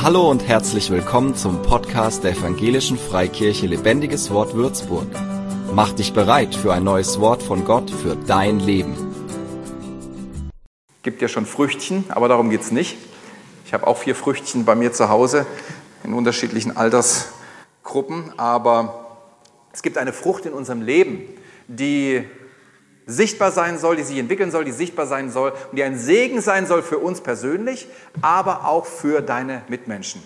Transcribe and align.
Hallo 0.00 0.30
und 0.30 0.46
herzlich 0.46 0.90
willkommen 0.90 1.34
zum 1.34 1.60
Podcast 1.62 2.22
der 2.22 2.30
Evangelischen 2.30 2.96
Freikirche 2.96 3.66
Lebendiges 3.66 4.30
Wort 4.30 4.54
Würzburg. 4.54 5.08
Mach 5.74 5.92
dich 5.92 6.12
bereit 6.12 6.54
für 6.54 6.72
ein 6.72 6.84
neues 6.84 7.18
Wort 7.18 7.42
von 7.42 7.64
Gott 7.64 7.90
für 7.90 8.14
dein 8.14 8.60
Leben. 8.60 8.94
Gibt 11.02 11.20
ja 11.20 11.26
schon 11.26 11.46
Früchtchen, 11.46 12.04
aber 12.10 12.28
darum 12.28 12.48
geht 12.48 12.60
es 12.60 12.70
nicht. 12.70 12.96
Ich 13.66 13.74
habe 13.74 13.88
auch 13.88 13.96
vier 13.96 14.14
Früchtchen 14.14 14.64
bei 14.64 14.76
mir 14.76 14.92
zu 14.92 15.08
Hause 15.08 15.46
in 16.04 16.14
unterschiedlichen 16.14 16.76
Altersgruppen, 16.76 18.32
aber 18.36 19.18
es 19.72 19.82
gibt 19.82 19.98
eine 19.98 20.12
Frucht 20.12 20.46
in 20.46 20.52
unserem 20.52 20.80
Leben, 20.80 21.22
die 21.66 22.22
sichtbar 23.08 23.50
sein 23.50 23.78
soll, 23.78 23.96
die 23.96 24.04
sich 24.04 24.18
entwickeln 24.18 24.52
soll, 24.52 24.64
die 24.64 24.70
sichtbar 24.70 25.06
sein 25.06 25.30
soll 25.30 25.52
und 25.70 25.76
die 25.76 25.82
ein 25.82 25.98
Segen 25.98 26.40
sein 26.40 26.66
soll 26.66 26.82
für 26.82 26.98
uns 26.98 27.20
persönlich, 27.22 27.88
aber 28.20 28.68
auch 28.68 28.86
für 28.86 29.22
deine 29.22 29.62
Mitmenschen. 29.68 30.22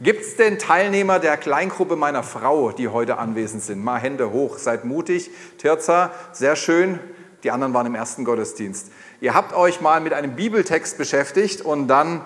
Gibt 0.00 0.22
es 0.22 0.36
denn 0.36 0.58
Teilnehmer 0.58 1.18
der 1.18 1.36
Kleingruppe 1.36 1.96
meiner 1.96 2.22
Frau, 2.22 2.70
die 2.72 2.88
heute 2.88 3.18
anwesend 3.18 3.62
sind? 3.62 3.82
Mal 3.82 3.98
Hände 3.98 4.30
hoch, 4.30 4.58
seid 4.58 4.84
mutig. 4.84 5.30
Tirza, 5.58 6.12
sehr 6.32 6.56
schön. 6.56 7.00
Die 7.44 7.50
anderen 7.50 7.72
waren 7.74 7.86
im 7.86 7.94
ersten 7.94 8.24
Gottesdienst. 8.24 8.90
Ihr 9.20 9.34
habt 9.34 9.54
euch 9.54 9.80
mal 9.80 10.00
mit 10.00 10.12
einem 10.12 10.34
Bibeltext 10.34 10.98
beschäftigt 10.98 11.60
und 11.62 11.88
dann 11.88 12.22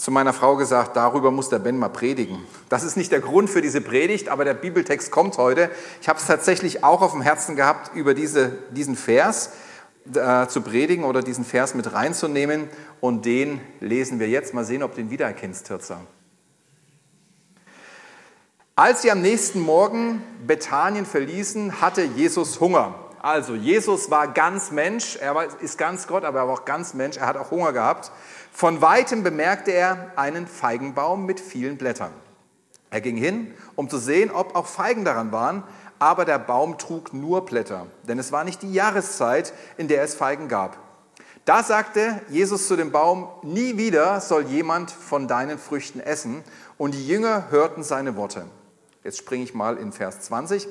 zu 0.00 0.10
meiner 0.10 0.32
Frau 0.32 0.56
gesagt, 0.56 0.96
darüber 0.96 1.30
muss 1.30 1.50
der 1.50 1.58
Ben 1.58 1.76
mal 1.76 1.90
predigen. 1.90 2.38
Das 2.70 2.84
ist 2.84 2.96
nicht 2.96 3.12
der 3.12 3.20
Grund 3.20 3.50
für 3.50 3.60
diese 3.60 3.82
Predigt, 3.82 4.30
aber 4.30 4.46
der 4.46 4.54
Bibeltext 4.54 5.10
kommt 5.10 5.36
heute. 5.36 5.70
Ich 6.00 6.08
habe 6.08 6.18
es 6.18 6.26
tatsächlich 6.26 6.82
auch 6.82 7.02
auf 7.02 7.12
dem 7.12 7.20
Herzen 7.20 7.54
gehabt, 7.54 7.94
über 7.94 8.14
diese, 8.14 8.48
diesen 8.70 8.96
Vers 8.96 9.50
äh, 10.14 10.46
zu 10.46 10.62
predigen 10.62 11.04
oder 11.04 11.20
diesen 11.20 11.44
Vers 11.44 11.74
mit 11.74 11.92
reinzunehmen. 11.92 12.70
Und 13.02 13.26
den 13.26 13.60
lesen 13.80 14.20
wir 14.20 14.28
jetzt. 14.28 14.54
Mal 14.54 14.64
sehen, 14.64 14.82
ob 14.82 14.92
du 14.92 15.02
den 15.02 15.10
wiedererkennst, 15.10 15.66
Tirza. 15.66 16.00
Als 18.76 19.02
sie 19.02 19.10
am 19.10 19.20
nächsten 19.20 19.60
Morgen 19.60 20.22
Bethanien 20.46 21.04
verließen, 21.04 21.82
hatte 21.82 22.04
Jesus 22.04 22.58
Hunger. 22.58 22.94
Also 23.22 23.54
Jesus 23.54 24.10
war 24.10 24.28
ganz 24.28 24.70
Mensch, 24.70 25.16
er 25.16 25.46
ist 25.60 25.76
ganz 25.76 26.06
Gott, 26.06 26.24
aber 26.24 26.38
er 26.38 26.46
war 26.48 26.54
auch 26.54 26.64
ganz 26.64 26.94
Mensch, 26.94 27.18
er 27.18 27.26
hat 27.26 27.36
auch 27.36 27.50
Hunger 27.50 27.74
gehabt. 27.74 28.10
Von 28.52 28.82
weitem 28.82 29.22
bemerkte 29.22 29.70
er 29.70 30.12
einen 30.16 30.46
Feigenbaum 30.46 31.26
mit 31.26 31.40
vielen 31.40 31.76
Blättern. 31.76 32.12
Er 32.90 33.00
ging 33.00 33.16
hin, 33.16 33.54
um 33.76 33.88
zu 33.88 33.98
sehen, 33.98 34.30
ob 34.30 34.56
auch 34.56 34.66
Feigen 34.66 35.04
daran 35.04 35.32
waren, 35.32 35.62
aber 35.98 36.24
der 36.24 36.38
Baum 36.38 36.78
trug 36.78 37.12
nur 37.12 37.44
Blätter, 37.44 37.86
denn 38.08 38.18
es 38.18 38.32
war 38.32 38.42
nicht 38.44 38.62
die 38.62 38.72
Jahreszeit, 38.72 39.52
in 39.76 39.86
der 39.86 40.02
es 40.02 40.14
Feigen 40.14 40.48
gab. 40.48 40.78
Da 41.44 41.62
sagte 41.62 42.20
Jesus 42.28 42.68
zu 42.68 42.76
dem 42.76 42.92
Baum, 42.92 43.28
nie 43.42 43.76
wieder 43.76 44.20
soll 44.20 44.44
jemand 44.44 44.90
von 44.90 45.26
deinen 45.26 45.58
Früchten 45.58 46.00
essen. 46.00 46.44
Und 46.76 46.94
die 46.94 47.06
Jünger 47.06 47.50
hörten 47.50 47.82
seine 47.82 48.14
Worte. 48.16 48.44
Jetzt 49.02 49.18
springe 49.18 49.44
ich 49.44 49.54
mal 49.54 49.76
in 49.76 49.92
Vers 49.92 50.20
20. 50.20 50.68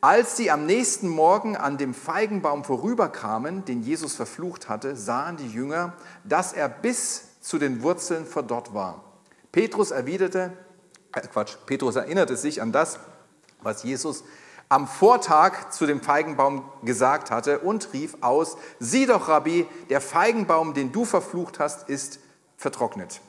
Als 0.00 0.36
sie 0.36 0.48
am 0.50 0.64
nächsten 0.64 1.08
Morgen 1.08 1.56
an 1.56 1.76
dem 1.76 1.92
Feigenbaum 1.92 2.62
vorüberkamen, 2.62 3.64
den 3.64 3.82
Jesus 3.82 4.14
verflucht 4.14 4.68
hatte, 4.68 4.94
sahen 4.94 5.36
die 5.36 5.48
Jünger, 5.48 5.94
dass 6.22 6.52
er 6.52 6.68
bis 6.68 7.40
zu 7.40 7.58
den 7.58 7.82
Wurzeln 7.82 8.24
verdorrt 8.24 8.72
war. 8.74 9.02
Petrus 9.50 9.90
erwiderte, 9.90 10.52
äh 11.16 11.20
Quatsch, 11.22 11.56
Petrus 11.66 11.96
erinnerte 11.96 12.36
sich 12.36 12.62
an 12.62 12.70
das, 12.70 13.00
was 13.60 13.82
Jesus 13.82 14.22
am 14.68 14.86
Vortag 14.86 15.70
zu 15.70 15.84
dem 15.84 16.00
Feigenbaum 16.00 16.62
gesagt 16.84 17.32
hatte 17.32 17.58
und 17.58 17.92
rief 17.92 18.18
aus, 18.20 18.56
sieh 18.78 19.06
doch, 19.06 19.26
Rabbi, 19.26 19.66
der 19.90 20.00
Feigenbaum, 20.00 20.74
den 20.74 20.92
du 20.92 21.06
verflucht 21.06 21.58
hast, 21.58 21.88
ist 21.88 22.20
vertrocknet. 22.56 23.20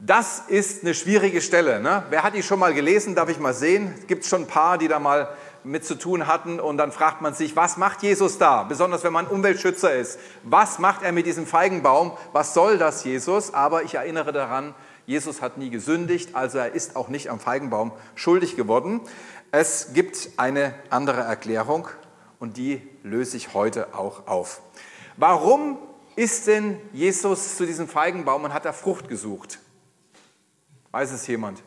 Das 0.00 0.44
ist 0.46 0.84
eine 0.84 0.94
schwierige 0.94 1.40
Stelle. 1.40 1.80
Ne? 1.80 2.04
Wer 2.08 2.22
hat 2.22 2.34
die 2.34 2.44
schon 2.44 2.60
mal 2.60 2.72
gelesen? 2.72 3.16
Darf 3.16 3.28
ich 3.28 3.40
mal 3.40 3.52
sehen? 3.52 3.92
Gibt 4.06 4.22
es 4.22 4.30
schon 4.30 4.42
ein 4.42 4.46
paar, 4.46 4.78
die 4.78 4.86
da 4.86 5.00
mal 5.00 5.36
mit 5.64 5.84
zu 5.84 5.96
tun 5.96 6.26
hatten. 6.26 6.60
Und 6.60 6.78
dann 6.78 6.92
fragt 6.92 7.20
man 7.20 7.34
sich, 7.34 7.56
was 7.56 7.76
macht 7.76 8.02
Jesus 8.02 8.38
da? 8.38 8.62
Besonders 8.62 9.04
wenn 9.04 9.12
man 9.12 9.26
Umweltschützer 9.26 9.94
ist. 9.94 10.18
Was 10.42 10.78
macht 10.78 11.02
er 11.02 11.12
mit 11.12 11.26
diesem 11.26 11.46
Feigenbaum? 11.46 12.12
Was 12.32 12.54
soll 12.54 12.78
das, 12.78 13.04
Jesus? 13.04 13.54
Aber 13.54 13.82
ich 13.82 13.94
erinnere 13.94 14.32
daran, 14.32 14.74
Jesus 15.06 15.40
hat 15.40 15.56
nie 15.56 15.70
gesündigt, 15.70 16.34
also 16.34 16.58
er 16.58 16.74
ist 16.74 16.94
auch 16.94 17.08
nicht 17.08 17.30
am 17.30 17.40
Feigenbaum 17.40 17.92
schuldig 18.14 18.56
geworden. 18.56 19.00
Es 19.50 19.94
gibt 19.94 20.28
eine 20.36 20.74
andere 20.90 21.22
Erklärung 21.22 21.88
und 22.38 22.58
die 22.58 22.86
löse 23.02 23.38
ich 23.38 23.54
heute 23.54 23.94
auch 23.94 24.26
auf. 24.26 24.60
Warum 25.16 25.78
ist 26.14 26.46
denn 26.46 26.78
Jesus 26.92 27.56
zu 27.56 27.64
diesem 27.64 27.88
Feigenbaum 27.88 28.44
und 28.44 28.52
hat 28.52 28.66
er 28.66 28.74
Frucht 28.74 29.08
gesucht? 29.08 29.60
Weiß 30.90 31.10
es 31.10 31.26
jemand? 31.26 31.62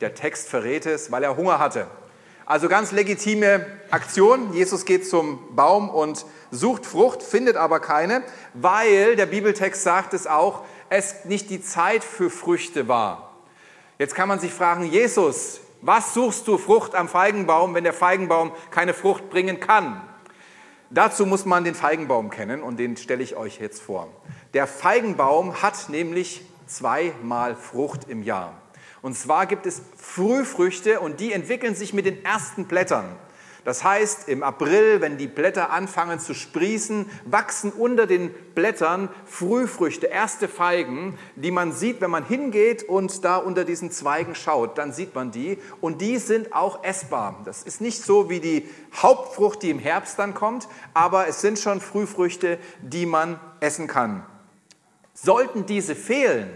Der 0.00 0.14
Text 0.14 0.48
verrät 0.48 0.86
es, 0.86 1.10
weil 1.10 1.22
er 1.22 1.36
Hunger 1.36 1.58
hatte. 1.58 1.86
Also 2.44 2.68
ganz 2.68 2.92
legitime 2.92 3.66
Aktion. 3.90 4.52
Jesus 4.52 4.84
geht 4.84 5.08
zum 5.08 5.56
Baum 5.56 5.90
und 5.90 6.26
sucht 6.50 6.86
Frucht, 6.86 7.22
findet 7.22 7.56
aber 7.56 7.80
keine, 7.80 8.22
weil 8.54 9.16
der 9.16 9.26
Bibeltext 9.26 9.82
sagt 9.82 10.14
es 10.14 10.26
auch, 10.26 10.62
es 10.88 11.24
nicht 11.24 11.50
die 11.50 11.60
Zeit 11.60 12.04
für 12.04 12.30
Früchte 12.30 12.86
war. 12.86 13.32
Jetzt 13.98 14.14
kann 14.14 14.28
man 14.28 14.38
sich 14.38 14.52
fragen, 14.52 14.84
Jesus, 14.84 15.60
was 15.80 16.14
suchst 16.14 16.46
du 16.46 16.58
Frucht 16.58 16.94
am 16.94 17.08
Feigenbaum, 17.08 17.74
wenn 17.74 17.84
der 17.84 17.92
Feigenbaum 17.92 18.52
keine 18.70 18.94
Frucht 18.94 19.30
bringen 19.30 19.58
kann? 19.58 20.00
Dazu 20.90 21.26
muss 21.26 21.46
man 21.46 21.64
den 21.64 21.74
Feigenbaum 21.74 22.30
kennen 22.30 22.62
und 22.62 22.78
den 22.78 22.96
stelle 22.96 23.22
ich 23.22 23.34
euch 23.34 23.58
jetzt 23.58 23.82
vor. 23.82 24.08
Der 24.54 24.68
Feigenbaum 24.68 25.62
hat 25.62 25.88
nämlich 25.88 26.42
zweimal 26.66 27.56
Frucht 27.56 28.08
im 28.08 28.22
Jahr. 28.22 28.54
Und 29.06 29.14
zwar 29.14 29.46
gibt 29.46 29.66
es 29.66 29.82
Frühfrüchte 29.96 30.98
und 30.98 31.20
die 31.20 31.32
entwickeln 31.32 31.76
sich 31.76 31.94
mit 31.94 32.06
den 32.06 32.24
ersten 32.24 32.64
Blättern. 32.64 33.04
Das 33.64 33.84
heißt, 33.84 34.28
im 34.28 34.42
April, 34.42 35.00
wenn 35.00 35.16
die 35.16 35.28
Blätter 35.28 35.70
anfangen 35.70 36.18
zu 36.18 36.34
sprießen, 36.34 37.08
wachsen 37.24 37.70
unter 37.70 38.08
den 38.08 38.34
Blättern 38.56 39.08
Frühfrüchte, 39.24 40.06
erste 40.06 40.48
Feigen, 40.48 41.16
die 41.36 41.52
man 41.52 41.70
sieht, 41.70 42.00
wenn 42.00 42.10
man 42.10 42.26
hingeht 42.26 42.82
und 42.82 43.24
da 43.24 43.36
unter 43.36 43.64
diesen 43.64 43.92
Zweigen 43.92 44.34
schaut, 44.34 44.76
dann 44.76 44.92
sieht 44.92 45.14
man 45.14 45.30
die 45.30 45.58
und 45.80 46.00
die 46.00 46.18
sind 46.18 46.52
auch 46.52 46.82
essbar. 46.82 47.42
Das 47.44 47.62
ist 47.62 47.80
nicht 47.80 48.02
so 48.02 48.28
wie 48.28 48.40
die 48.40 48.68
Hauptfrucht, 48.92 49.62
die 49.62 49.70
im 49.70 49.78
Herbst 49.78 50.18
dann 50.18 50.34
kommt, 50.34 50.66
aber 50.94 51.28
es 51.28 51.40
sind 51.40 51.60
schon 51.60 51.80
Frühfrüchte, 51.80 52.58
die 52.82 53.06
man 53.06 53.38
essen 53.60 53.86
kann. 53.86 54.26
Sollten 55.14 55.64
diese 55.64 55.94
fehlen, 55.94 56.50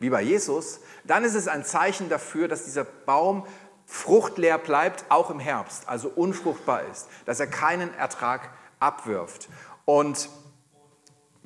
wie 0.00 0.10
bei 0.10 0.22
Jesus, 0.22 0.80
dann 1.06 1.24
ist 1.24 1.34
es 1.34 1.48
ein 1.48 1.64
Zeichen 1.64 2.08
dafür, 2.08 2.48
dass 2.48 2.64
dieser 2.64 2.84
Baum 2.84 3.46
fruchtleer 3.86 4.58
bleibt, 4.58 5.04
auch 5.08 5.30
im 5.30 5.38
Herbst, 5.38 5.88
also 5.88 6.08
unfruchtbar 6.08 6.82
ist, 6.90 7.08
dass 7.24 7.40
er 7.40 7.46
keinen 7.46 7.94
Ertrag 7.94 8.50
abwirft. 8.80 9.48
Und 9.84 10.28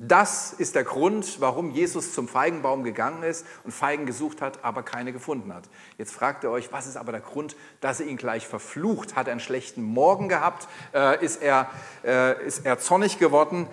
das 0.03 0.51
ist 0.51 0.73
der 0.73 0.83
Grund, 0.83 1.39
warum 1.41 1.69
Jesus 1.69 2.15
zum 2.15 2.27
Feigenbaum 2.27 2.83
gegangen 2.83 3.21
ist 3.21 3.45
und 3.63 3.71
Feigen 3.71 4.07
gesucht 4.07 4.41
hat, 4.41 4.65
aber 4.65 4.81
keine 4.81 5.13
gefunden 5.13 5.53
hat. 5.53 5.65
Jetzt 5.99 6.11
fragt 6.11 6.43
ihr 6.43 6.49
euch, 6.49 6.71
was 6.71 6.87
ist 6.87 6.97
aber 6.97 7.11
der 7.11 7.21
Grund, 7.21 7.55
dass 7.81 7.99
er 7.99 8.07
ihn 8.07 8.17
gleich 8.17 8.47
verflucht? 8.47 9.15
Hat 9.15 9.27
er 9.27 9.33
einen 9.33 9.39
schlechten 9.39 9.83
Morgen 9.83 10.27
gehabt? 10.27 10.67
Äh, 10.91 11.23
ist, 11.23 11.43
er, 11.43 11.69
äh, 12.03 12.43
ist 12.43 12.65
er 12.65 12.79
zornig 12.79 13.19
geworden? 13.19 13.67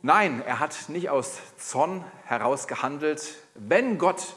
Nein, 0.00 0.42
er 0.46 0.58
hat 0.58 0.88
nicht 0.88 1.10
aus 1.10 1.34
Zorn 1.58 2.02
heraus 2.24 2.66
gehandelt. 2.66 3.36
Wenn 3.54 3.98
Gott 3.98 4.34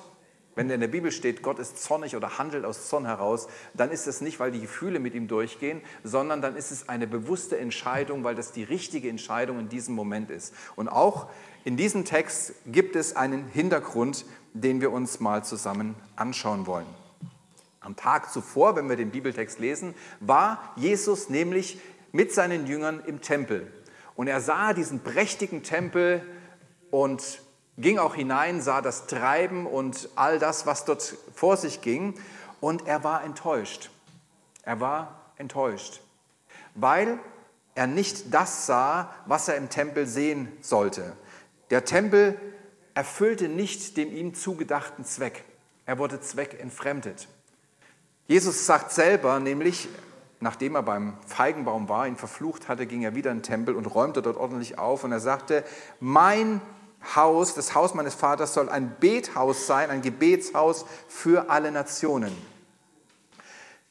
wenn 0.56 0.70
in 0.70 0.80
der 0.80 0.88
Bibel 0.88 1.12
steht, 1.12 1.42
Gott 1.42 1.60
ist 1.60 1.84
zornig 1.84 2.16
oder 2.16 2.38
handelt 2.38 2.64
aus 2.64 2.88
Zorn 2.88 3.06
heraus, 3.06 3.48
dann 3.74 3.92
ist 3.92 4.08
es 4.08 4.22
nicht, 4.22 4.40
weil 4.40 4.52
die 4.52 4.62
Gefühle 4.62 5.00
mit 5.00 5.14
ihm 5.14 5.28
durchgehen, 5.28 5.82
sondern 6.04 6.42
dann 6.42 6.56
ist 6.56 6.72
es 6.72 6.88
eine 6.88 7.08
bewusste 7.08 7.58
Entscheidung, 7.58 8.24
weil 8.24 8.36
das 8.36 8.54
die 8.54 8.64
richtige 8.64 9.10
Entscheidung 9.10 9.60
in 9.60 9.70
diesem 9.70 9.96
Moment 9.96 10.32
ist. 10.32 10.54
Und 10.78 10.88
auch 10.88 11.28
in 11.66 11.76
diesem 11.76 12.06
Text 12.06 12.54
gibt 12.66 12.96
es 12.96 13.16
einen 13.16 13.48
Hintergrund, 13.48 14.26
den 14.54 14.80
wir 14.80 14.92
uns 14.92 15.20
mal 15.20 15.44
zusammen 15.44 15.96
anschauen 16.16 16.66
wollen. 16.68 16.88
Am 17.82 17.98
Tag 17.98 18.32
zuvor, 18.32 18.78
wenn 18.78 18.88
wir 18.90 18.96
den 18.96 19.12
Bibeltext 19.12 19.60
lesen, 19.60 19.94
war 20.22 20.74
Jesus 20.78 21.30
nämlich 21.30 21.80
mit 22.14 22.34
seinen 22.34 22.66
Jüngern 22.66 23.04
im 23.06 23.22
Tempel. 23.22 23.72
Und 24.16 24.28
er 24.28 24.40
sah 24.40 24.74
diesen 24.74 25.02
prächtigen 25.02 25.64
Tempel 25.64 26.22
und 26.90 27.42
ging 27.78 27.98
auch 27.98 28.16
hinein, 28.16 28.62
sah 28.62 28.82
das 28.82 29.08
Treiben 29.08 29.66
und 29.66 30.10
all 30.16 30.40
das, 30.40 30.66
was 30.66 30.86
dort 30.86 31.16
vor 31.34 31.58
sich 31.58 31.82
ging, 31.82 32.16
und 32.62 32.88
er 32.88 33.04
war 33.04 33.24
enttäuscht. 33.24 33.90
Er 34.64 34.80
war 34.80 35.22
enttäuscht, 35.38 36.02
weil 36.74 37.20
er 37.76 37.88
nicht 37.88 38.34
das 38.34 38.66
sah, 38.66 39.14
was 39.26 39.48
er 39.48 39.58
im 39.58 39.70
Tempel 39.70 40.08
sehen 40.08 40.52
sollte. 40.62 41.14
Der 41.70 41.86
Tempel 41.86 42.40
erfüllte 42.94 43.50
nicht 43.50 43.98
dem 43.98 44.16
ihm 44.16 44.34
zugedachten 44.34 45.04
Zweck. 45.04 45.44
Er 45.86 46.00
wurde 46.00 46.22
zweckentfremdet. 46.22 47.28
Jesus 48.28 48.66
sagt 48.66 48.92
selber 48.92 49.40
nämlich, 49.40 49.90
nachdem 50.40 50.76
er 50.76 50.84
beim 50.84 51.18
Feigenbaum 51.28 51.90
war, 51.90 52.08
ihn 52.08 52.16
verflucht 52.16 52.68
hatte, 52.70 52.88
ging 52.88 53.04
er 53.04 53.14
wieder 53.14 53.32
in 53.32 53.38
den 53.38 53.44
Tempel 53.44 53.76
und 53.76 53.86
räumte 53.86 54.22
dort 54.22 54.38
ordentlich 54.38 54.80
auf 54.80 55.04
und 55.04 55.12
er 55.12 55.20
sagte, 55.20 55.64
mein 56.00 56.62
Haus, 57.14 57.54
das 57.54 57.76
Haus 57.76 57.94
meines 57.94 58.16
Vaters 58.16 58.54
soll 58.54 58.70
ein 58.70 58.96
Bethaus 59.00 59.68
sein, 59.68 59.90
ein 59.90 60.02
Gebetshaus 60.02 60.86
für 61.08 61.50
alle 61.50 61.72
Nationen. 61.72 62.36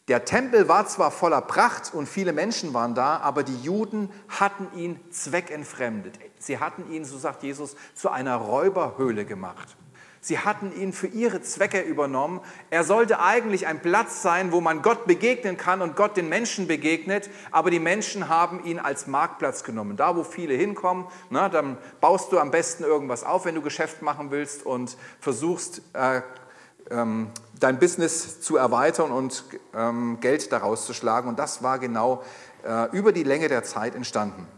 Der 0.09 0.25
Tempel 0.27 0.69
war 0.69 0.87
zwar 0.87 1.11
voller 1.11 1.41
Pracht 1.41 1.95
und 1.95 2.07
viele 2.07 2.33
Menschen 2.33 2.75
waren 2.75 2.95
da, 2.95 3.19
aber 3.19 3.43
die 3.43 3.59
Juden 3.63 4.11
hatten 4.29 4.69
ihn 4.79 5.01
zweckentfremdet. 5.11 6.19
Sie 6.39 6.59
hatten 6.59 6.91
ihn, 6.93 7.07
so 7.07 7.17
sagt 7.17 7.43
Jesus, 7.43 7.75
zu 7.95 8.11
einer 8.11 8.37
Räuberhöhle 8.37 9.25
gemacht. 9.25 9.77
Sie 10.25 10.39
hatten 10.39 10.75
ihn 10.75 10.95
für 10.95 11.07
ihre 11.07 11.43
Zwecke 11.43 11.83
übernommen. 11.83 12.41
Er 12.71 12.83
sollte 12.83 13.21
eigentlich 13.21 13.67
ein 13.67 13.83
Platz 13.83 14.23
sein, 14.23 14.53
wo 14.53 14.63
man 14.63 14.81
Gott 14.81 15.07
begegnen 15.07 15.59
kann 15.59 15.83
und 15.83 15.97
Gott 15.97 16.17
den 16.17 16.31
Menschen 16.31 16.67
begegnet, 16.67 17.29
aber 17.51 17.71
die 17.71 17.79
Menschen 17.79 18.31
haben 18.31 18.65
ihn 18.65 18.79
als 18.79 19.07
Marktplatz 19.07 19.65
genommen. 19.65 19.99
Da, 19.99 20.17
wo 20.17 20.25
viele 20.25 20.55
hinkommen, 20.55 21.05
na, 21.29 21.51
dann 21.51 21.77
baust 22.01 22.33
du 22.33 22.39
am 22.39 22.51
besten 22.51 22.85
irgendwas 22.85 23.23
auf, 23.23 23.45
wenn 23.45 23.55
du 23.55 23.61
Geschäft 23.61 24.01
machen 24.01 24.31
willst 24.31 24.65
und 24.65 24.97
versuchst, 25.21 25.83
äh, 25.93 26.23
ähm, 26.91 27.29
dein 27.61 27.79
Business 27.79 28.41
zu 28.41 28.57
erweitern 28.57 29.13
und 29.13 29.45
ähm, 29.75 30.21
Geld 30.23 30.51
daraus 30.53 30.87
zu 30.87 30.95
schlagen. 30.95 31.29
Und 31.29 31.39
das 31.39 31.63
war 31.63 31.79
genau 31.79 32.25
äh, 32.67 32.89
über 32.97 33.13
die 33.13 33.25
Länge 33.25 33.49
der 33.49 33.63
Zeit 33.63 33.95
entstanden. 33.95 34.49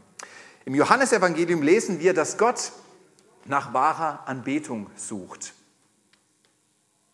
Im 0.64 0.76
Johannesevangelium 0.76 1.60
lesen 1.60 1.98
wir, 1.98 2.14
dass 2.14 2.38
Gott 2.38 2.70
nach 3.48 3.72
wahrer 3.72 4.26
Anbetung 4.26 4.90
sucht. 4.96 5.54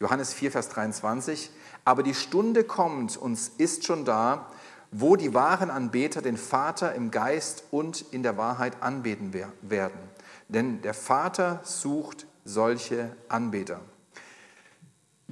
Johannes 0.00 0.32
4, 0.34 0.50
Vers 0.50 0.68
23. 0.70 1.50
Aber 1.84 2.02
die 2.02 2.14
Stunde 2.14 2.64
kommt 2.64 3.16
und 3.16 3.38
ist 3.58 3.84
schon 3.84 4.04
da, 4.04 4.50
wo 4.90 5.16
die 5.16 5.32
wahren 5.32 5.70
Anbeter 5.70 6.20
den 6.20 6.36
Vater 6.36 6.94
im 6.94 7.10
Geist 7.10 7.64
und 7.70 8.02
in 8.12 8.22
der 8.22 8.36
Wahrheit 8.36 8.82
anbeten 8.82 9.32
werden. 9.62 9.98
Denn 10.48 10.82
der 10.82 10.94
Vater 10.94 11.60
sucht 11.64 12.26
solche 12.44 13.16
Anbeter. 13.28 13.80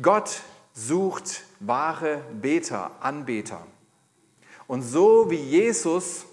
Gott 0.01 0.41
sucht 0.73 1.45
wahre 1.59 2.23
Beter, 2.41 2.93
Anbeter. 3.01 3.67
Und 4.67 4.83
so 4.83 5.31
wie 5.31 5.37
Jesus 5.37 6.25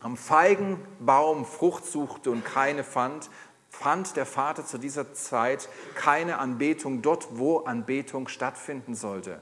am 0.00 0.16
Feigenbaum 0.16 1.46
Frucht 1.46 1.86
suchte 1.86 2.30
und 2.30 2.44
keine 2.44 2.84
fand, 2.84 3.30
fand 3.72 4.16
der 4.16 4.26
Vater 4.26 4.64
zu 4.64 4.78
dieser 4.78 5.14
Zeit 5.14 5.68
keine 5.94 6.38
Anbetung 6.38 7.02
dort, 7.02 7.38
wo 7.38 7.60
Anbetung 7.60 8.28
stattfinden 8.28 8.94
sollte. 8.94 9.40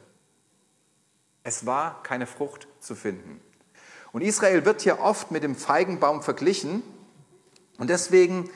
Es 1.42 1.66
war 1.66 2.02
keine 2.02 2.26
Frucht 2.26 2.68
zu 2.78 2.94
finden. 2.94 3.40
Und 4.12 4.22
Israel 4.22 4.64
wird 4.64 4.82
hier 4.82 5.00
oft 5.00 5.30
mit 5.30 5.42
dem 5.42 5.56
Feigenbaum 5.56 6.22
verglichen. 6.22 6.82
Und 7.78 7.90
deswegen 7.90 8.48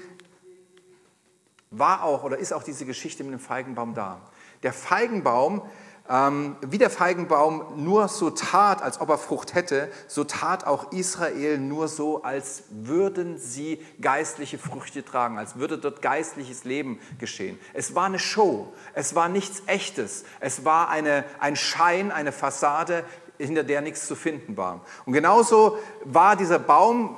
war 1.70 2.04
auch 2.04 2.22
oder 2.22 2.38
ist 2.38 2.52
auch 2.52 2.62
diese 2.62 2.86
Geschichte 2.86 3.24
mit 3.24 3.32
dem 3.32 3.40
Feigenbaum 3.40 3.94
da. 3.94 4.20
Der 4.62 4.72
Feigenbaum, 4.72 5.62
ähm, 6.08 6.56
wie 6.60 6.76
der 6.76 6.90
Feigenbaum 6.90 7.82
nur 7.82 8.08
so 8.08 8.30
tat, 8.30 8.82
als 8.82 9.00
ob 9.00 9.08
er 9.08 9.18
Frucht 9.18 9.54
hätte, 9.54 9.90
so 10.06 10.24
tat 10.24 10.66
auch 10.66 10.92
Israel 10.92 11.58
nur 11.58 11.88
so, 11.88 12.22
als 12.22 12.64
würden 12.70 13.38
sie 13.38 13.80
geistliche 14.00 14.58
Früchte 14.58 15.04
tragen, 15.04 15.38
als 15.38 15.56
würde 15.56 15.78
dort 15.78 16.02
geistliches 16.02 16.64
Leben 16.64 16.98
geschehen. 17.18 17.58
Es 17.72 17.94
war 17.94 18.04
eine 18.04 18.18
Show, 18.18 18.72
es 18.92 19.14
war 19.14 19.28
nichts 19.28 19.62
Echtes, 19.66 20.24
es 20.40 20.64
war 20.64 20.90
eine, 20.90 21.24
ein 21.40 21.56
Schein, 21.56 22.12
eine 22.12 22.32
Fassade, 22.32 23.04
hinter 23.38 23.64
der 23.64 23.80
nichts 23.80 24.06
zu 24.06 24.14
finden 24.14 24.56
war. 24.56 24.82
Und 25.06 25.14
genauso 25.14 25.78
war 26.04 26.36
dieser 26.36 26.58
Baum 26.58 27.16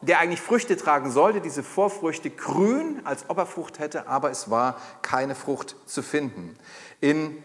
der 0.00 0.18
eigentlich 0.18 0.42
Früchte 0.42 0.76
tragen 0.76 1.10
sollte, 1.10 1.40
diese 1.40 1.62
Vorfrüchte 1.62 2.28
grün, 2.28 3.00
als 3.04 3.24
ob 3.28 3.38
er 3.38 3.46
Frucht 3.46 3.78
hätte, 3.78 4.06
aber 4.06 4.30
es 4.30 4.50
war 4.50 4.76
keine 5.00 5.34
Frucht 5.34 5.76
zu 5.86 6.02
finden. 6.02 6.58
In 7.00 7.42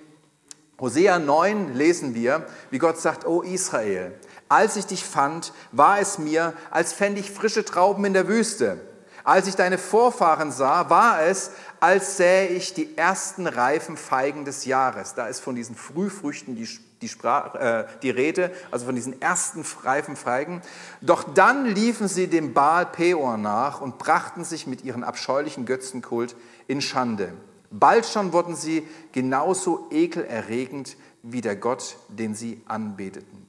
Hosea 0.80 1.20
9 1.20 1.74
lesen 1.74 2.14
wir, 2.14 2.46
wie 2.70 2.78
Gott 2.78 3.00
sagt, 3.00 3.26
O 3.26 3.42
Israel, 3.42 4.14
als 4.48 4.76
ich 4.76 4.86
dich 4.86 5.04
fand, 5.04 5.54
war 5.72 6.00
es 6.00 6.18
mir, 6.18 6.54
als 6.72 6.94
fände 6.94 7.20
ich 7.20 7.32
frische 7.32 7.66
Trauben 7.66 8.06
in 8.06 8.14
der 8.14 8.28
Wüste. 8.28 8.82
Als 9.24 9.48
ich 9.48 9.56
deine 9.56 9.78
Vorfahren 9.78 10.52
sah, 10.52 10.90
war 10.90 11.22
es, 11.22 11.52
als 11.80 12.18
sähe 12.18 12.48
ich 12.48 12.74
die 12.74 12.98
ersten 12.98 13.46
reifen 13.46 13.98
Feigen 13.98 14.46
des 14.46 14.66
Jahres. 14.66 15.14
Da 15.14 15.28
ist 15.28 15.42
von 15.42 15.56
diesen 15.56 15.76
Frühfrüchten 15.76 16.56
die, 16.56 16.68
die, 17.02 17.10
Sprach, 17.10 17.54
äh, 17.56 17.86
die 18.02 18.10
Rede, 18.10 18.52
also 18.72 18.86
von 18.86 18.96
diesen 18.96 19.22
ersten 19.22 19.64
reifen 19.84 20.16
Feigen. 20.16 20.62
Doch 21.02 21.24
dann 21.34 21.66
liefen 21.66 22.08
sie 22.08 22.28
dem 22.28 22.54
Baal 22.54 22.88
Peor 22.88 23.38
nach 23.38 23.82
und 23.82 24.00
brachten 24.00 24.44
sich 24.44 24.66
mit 24.66 24.84
ihren 24.84 25.04
abscheulichen 25.04 25.66
Götzenkult 25.66 26.36
in 26.68 26.82
Schande. 26.82 27.34
Bald 27.72 28.06
schon 28.06 28.34
wurden 28.34 28.56
sie 28.56 28.88
genauso 29.12 29.88
ekelerregend 29.92 30.98
wie 31.22 31.42
der 31.42 31.56
Gott, 31.56 31.98
den 32.08 32.34
sie 32.34 32.62
anbeteten. 32.66 33.48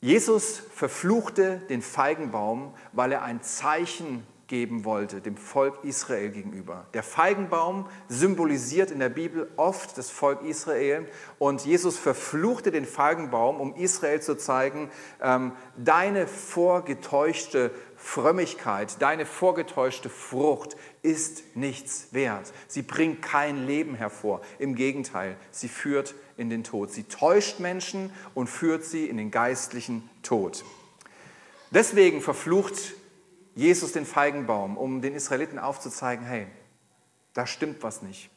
Jesus 0.00 0.58
verfluchte 0.58 1.62
den 1.70 1.80
Feigenbaum, 1.80 2.74
weil 2.92 3.12
er 3.12 3.22
ein 3.22 3.42
Zeichen 3.42 4.26
geben 4.46 4.84
wollte 4.84 5.20
dem 5.20 5.36
Volk 5.36 5.82
Israel 5.82 6.28
gegenüber. 6.30 6.86
Der 6.92 7.02
Feigenbaum 7.02 7.86
symbolisiert 8.08 8.90
in 8.90 8.98
der 8.98 9.08
Bibel 9.08 9.50
oft 9.56 9.96
das 9.96 10.10
Volk 10.10 10.42
Israel 10.42 11.08
und 11.38 11.64
Jesus 11.64 11.98
verfluchte 11.98 12.70
den 12.70 12.84
Feigenbaum, 12.84 13.60
um 13.60 13.74
Israel 13.74 14.20
zu 14.20 14.36
zeigen, 14.36 14.90
ähm, 15.22 15.52
deine 15.76 16.26
vorgetäuschte 16.26 17.70
Frömmigkeit, 18.04 19.00
deine 19.00 19.24
vorgetäuschte 19.24 20.10
Frucht 20.10 20.76
ist 21.00 21.56
nichts 21.56 22.08
wert. 22.12 22.52
Sie 22.68 22.82
bringt 22.82 23.22
kein 23.22 23.66
Leben 23.66 23.94
hervor. 23.94 24.42
Im 24.58 24.74
Gegenteil, 24.74 25.38
sie 25.50 25.68
führt 25.68 26.14
in 26.36 26.50
den 26.50 26.64
Tod. 26.64 26.92
Sie 26.92 27.04
täuscht 27.04 27.60
Menschen 27.60 28.12
und 28.34 28.48
führt 28.48 28.84
sie 28.84 29.06
in 29.06 29.16
den 29.16 29.30
geistlichen 29.30 30.08
Tod. 30.22 30.66
Deswegen 31.70 32.20
verflucht 32.20 32.92
Jesus 33.54 33.92
den 33.92 34.04
Feigenbaum, 34.04 34.76
um 34.76 35.00
den 35.00 35.14
Israeliten 35.14 35.58
aufzuzeigen, 35.58 36.26
hey, 36.26 36.46
da 37.32 37.46
stimmt 37.46 37.82
was 37.82 38.02
nicht. 38.02 38.28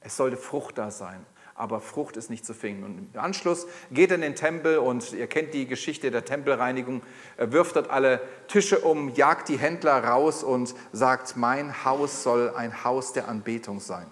Es 0.00 0.18
sollte 0.18 0.36
Frucht 0.36 0.76
da 0.76 0.90
sein, 0.90 1.24
aber 1.54 1.80
Frucht 1.80 2.16
ist 2.16 2.30
nicht 2.30 2.44
zu 2.44 2.52
finden. 2.52 2.84
Und 2.84 3.14
im 3.14 3.20
Anschluss 3.20 3.66
geht 3.90 4.10
er 4.10 4.16
in 4.16 4.22
den 4.22 4.34
Tempel 4.34 4.78
und 4.78 5.12
ihr 5.12 5.26
kennt 5.26 5.54
die 5.54 5.66
Geschichte 5.66 6.10
der 6.10 6.24
Tempelreinigung, 6.24 7.02
er 7.36 7.52
wirft 7.52 7.76
dort 7.76 7.90
alle 7.90 8.20
Tische 8.48 8.80
um, 8.80 9.14
jagt 9.14 9.48
die 9.48 9.58
Händler 9.58 10.02
raus 10.02 10.42
und 10.42 10.74
sagt, 10.92 11.36
mein 11.36 11.84
Haus 11.84 12.22
soll 12.22 12.52
ein 12.56 12.84
Haus 12.84 13.12
der 13.12 13.28
Anbetung 13.28 13.80
sein. 13.80 14.06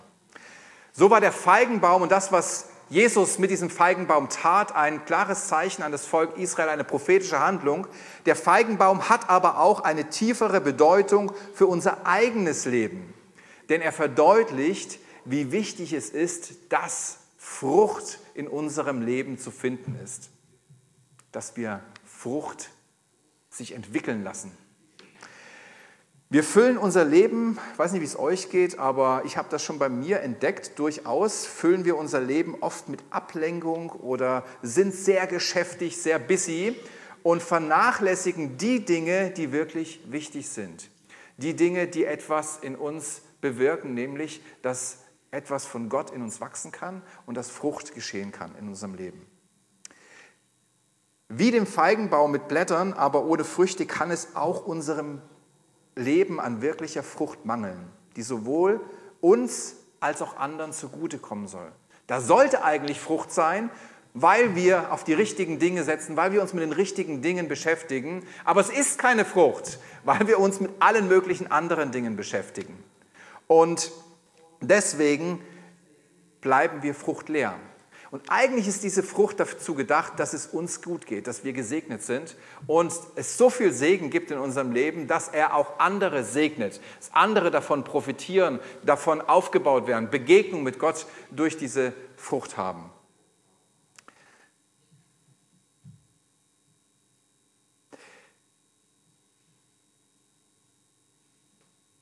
So 0.93 1.11
war 1.11 1.21
der 1.21 1.33
Feigenbaum 1.33 2.03
und 2.03 2.13
das, 2.13 2.31
was 2.31 2.69
Jesus 2.91 3.39
mit 3.39 3.51
diesem 3.51 3.71
Feigenbaum 3.71 4.29
tat, 4.29 4.75
ein 4.77 5.05
klares 5.07 5.49
Zeichen 5.49 5.83
an 5.83 5.93
das 5.93 6.05
Volk 6.05 6.37
Israel, 6.37 6.69
eine 6.69 6.85
prophetische 6.85 7.41
Handlung. 7.41 7.87
Der 8.27 8.37
Feigenbaum 8.37 9.09
hat 9.09 9.31
aber 9.31 9.59
auch 9.59 9.81
eine 9.81 10.11
tiefere 10.11 10.61
Bedeutung 10.61 11.33
für 11.55 11.67
unser 11.67 12.07
eigenes 12.07 12.67
Leben. 12.67 13.15
Denn 13.71 13.81
er 13.81 13.93
verdeutlicht, 13.93 14.99
wie 15.25 15.53
wichtig 15.53 15.95
es 15.95 16.11
ist, 16.11 16.53
dass 16.69 17.22
Frucht 17.45 18.21
in 18.35 18.47
unserem 18.47 19.03
Leben 19.03 19.37
zu 19.37 19.51
finden 19.51 19.99
ist. 20.03 20.31
Dass 21.33 21.57
wir 21.57 21.83
Frucht 22.05 22.71
sich 23.51 23.73
entwickeln 23.73 24.23
lassen. 24.23 24.53
Wir 26.31 26.45
füllen 26.45 26.79
unser 26.79 27.05
Leben, 27.05 27.59
ich 27.73 27.79
weiß 27.79 27.93
nicht, 27.93 28.01
wie 28.01 28.07
es 28.07 28.17
euch 28.17 28.49
geht, 28.49 28.79
aber 28.79 29.23
ich 29.27 29.37
habe 29.37 29.49
das 29.51 29.65
schon 29.65 29.81
bei 29.81 29.89
mir 29.89 30.21
entdeckt, 30.21 30.79
durchaus 30.79 31.45
füllen 31.45 31.85
wir 31.85 31.97
unser 31.97 32.21
Leben 32.21 32.55
oft 32.61 32.89
mit 32.89 33.01
Ablenkung 33.11 33.91
oder 33.91 34.45
sind 34.63 34.95
sehr 34.95 35.27
geschäftig, 35.27 36.01
sehr 36.01 36.21
busy 36.21 36.77
und 37.25 37.43
vernachlässigen 37.43 38.57
die 38.57 38.85
Dinge, 38.85 39.31
die 39.31 39.51
wirklich 39.51 40.01
wichtig 40.07 40.49
sind. 40.49 40.89
Die 41.39 41.55
Dinge, 41.55 41.89
die 41.89 42.05
etwas 42.05 42.59
in 42.63 42.77
uns 42.77 43.23
bewirken, 43.41 43.95
nämlich, 43.95 44.43
dass 44.63 45.02
etwas 45.33 45.65
von 45.65 45.89
Gott 45.89 46.11
in 46.11 46.23
uns 46.23 46.41
wachsen 46.41 46.71
kann 46.71 47.03
und 47.27 47.37
dass 47.37 47.51
Frucht 47.51 47.95
geschehen 47.95 48.31
kann 48.31 48.55
in 48.57 48.69
unserem 48.69 48.95
Leben. 48.95 49.27
Wie 51.29 51.51
dem 51.51 51.67
Feigenbaum 51.67 52.31
mit 52.31 52.47
Blättern, 52.47 52.93
aber 52.93 53.25
ohne 53.25 53.45
Früchte 53.45 53.87
kann 53.87 54.11
es 54.11 54.37
auch 54.37 54.67
unserem 54.67 55.23
Leben 55.97 56.39
an 56.39 56.63
wirklicher 56.63 57.03
Frucht 57.03 57.45
mangeln, 57.47 57.91
die 58.17 58.23
sowohl 58.23 58.81
uns 59.21 59.77
als 60.01 60.21
auch 60.21 60.37
anderen 60.37 60.73
zugutekommen 60.73 61.49
soll. 61.49 61.73
Da 62.07 62.21
sollte 62.21 62.65
eigentlich 62.65 63.01
Frucht 63.01 63.33
sein, 63.33 63.71
weil 64.15 64.55
wir 64.55 64.93
auf 64.93 65.05
die 65.05 65.15
richtigen 65.15 65.59
Dinge 65.59 65.85
setzen, 65.85 66.17
weil 66.17 66.33
wir 66.33 66.43
uns 66.43 66.53
mit 66.53 66.63
den 66.63 66.73
richtigen 66.73 67.23
Dingen 67.23 67.49
beschäftigen. 67.49 68.27
Aber 68.45 68.61
es 68.61 68.69
ist 68.69 68.99
keine 68.99 69.25
Frucht, 69.25 69.79
weil 70.05 70.27
wir 70.27 70.39
uns 70.39 70.61
mit 70.61 70.71
allen 70.81 71.09
möglichen 71.09 71.51
anderen 71.51 71.93
Dingen 71.93 72.17
beschäftigen. 72.17 72.77
Und 73.47 73.91
deswegen 74.63 75.41
bleiben 76.41 76.83
wir 76.83 76.95
fruchtleer. 76.95 77.55
Und 78.13 78.25
eigentlich 78.29 78.69
ist 78.69 78.83
diese 78.83 79.03
Frucht 79.03 79.41
dazu 79.41 79.75
gedacht, 79.75 80.21
dass 80.21 80.35
es 80.35 80.47
uns 80.47 80.83
gut 80.83 81.07
geht, 81.07 81.27
dass 81.27 81.45
wir 81.45 81.55
gesegnet 81.55 82.03
sind 82.03 82.37
und 82.67 82.93
es 83.17 83.39
so 83.39 83.49
viel 83.49 83.73
Segen 83.73 84.11
gibt 84.11 84.31
in 84.31 84.37
unserem 84.37 84.71
Leben, 84.71 85.07
dass 85.07 85.29
er 85.29 85.55
auch 85.55 85.79
andere 85.79 86.23
segnet, 86.23 86.79
dass 86.99 87.11
andere 87.15 87.51
davon 87.51 87.85
profitieren, 87.85 88.61
davon 88.83 89.23
aufgebaut 89.23 89.87
werden, 89.87 90.11
Begegnung 90.11 90.63
mit 90.63 90.79
Gott 90.79 91.07
durch 91.31 91.57
diese 91.57 91.95
Frucht 92.17 92.59
haben. 92.59 92.91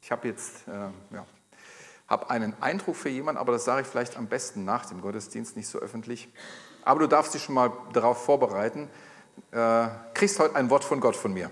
Ich 0.02 0.10
habe 0.10 0.26
jetzt 0.26 0.66
äh, 0.66 0.72
ja, 1.14 1.24
hab 2.10 2.30
einen 2.30 2.60
Eindruck 2.60 2.96
für 2.96 3.08
jemanden, 3.08 3.40
aber 3.40 3.52
das 3.52 3.64
sage 3.64 3.82
ich 3.82 3.86
vielleicht 3.86 4.16
am 4.16 4.26
besten 4.26 4.64
nach 4.64 4.84
dem 4.84 5.00
Gottesdienst, 5.00 5.56
nicht 5.56 5.68
so 5.68 5.78
öffentlich. 5.78 6.28
Aber 6.82 7.00
du 7.00 7.06
darfst 7.06 7.32
dich 7.32 7.44
schon 7.44 7.54
mal 7.54 7.72
darauf 7.92 8.24
vorbereiten. 8.24 8.90
Äh, 9.52 9.86
kriegst 10.12 10.38
heute 10.40 10.56
ein 10.56 10.68
Wort 10.70 10.82
von 10.82 11.00
Gott 11.00 11.14
von 11.14 11.32
mir. 11.32 11.50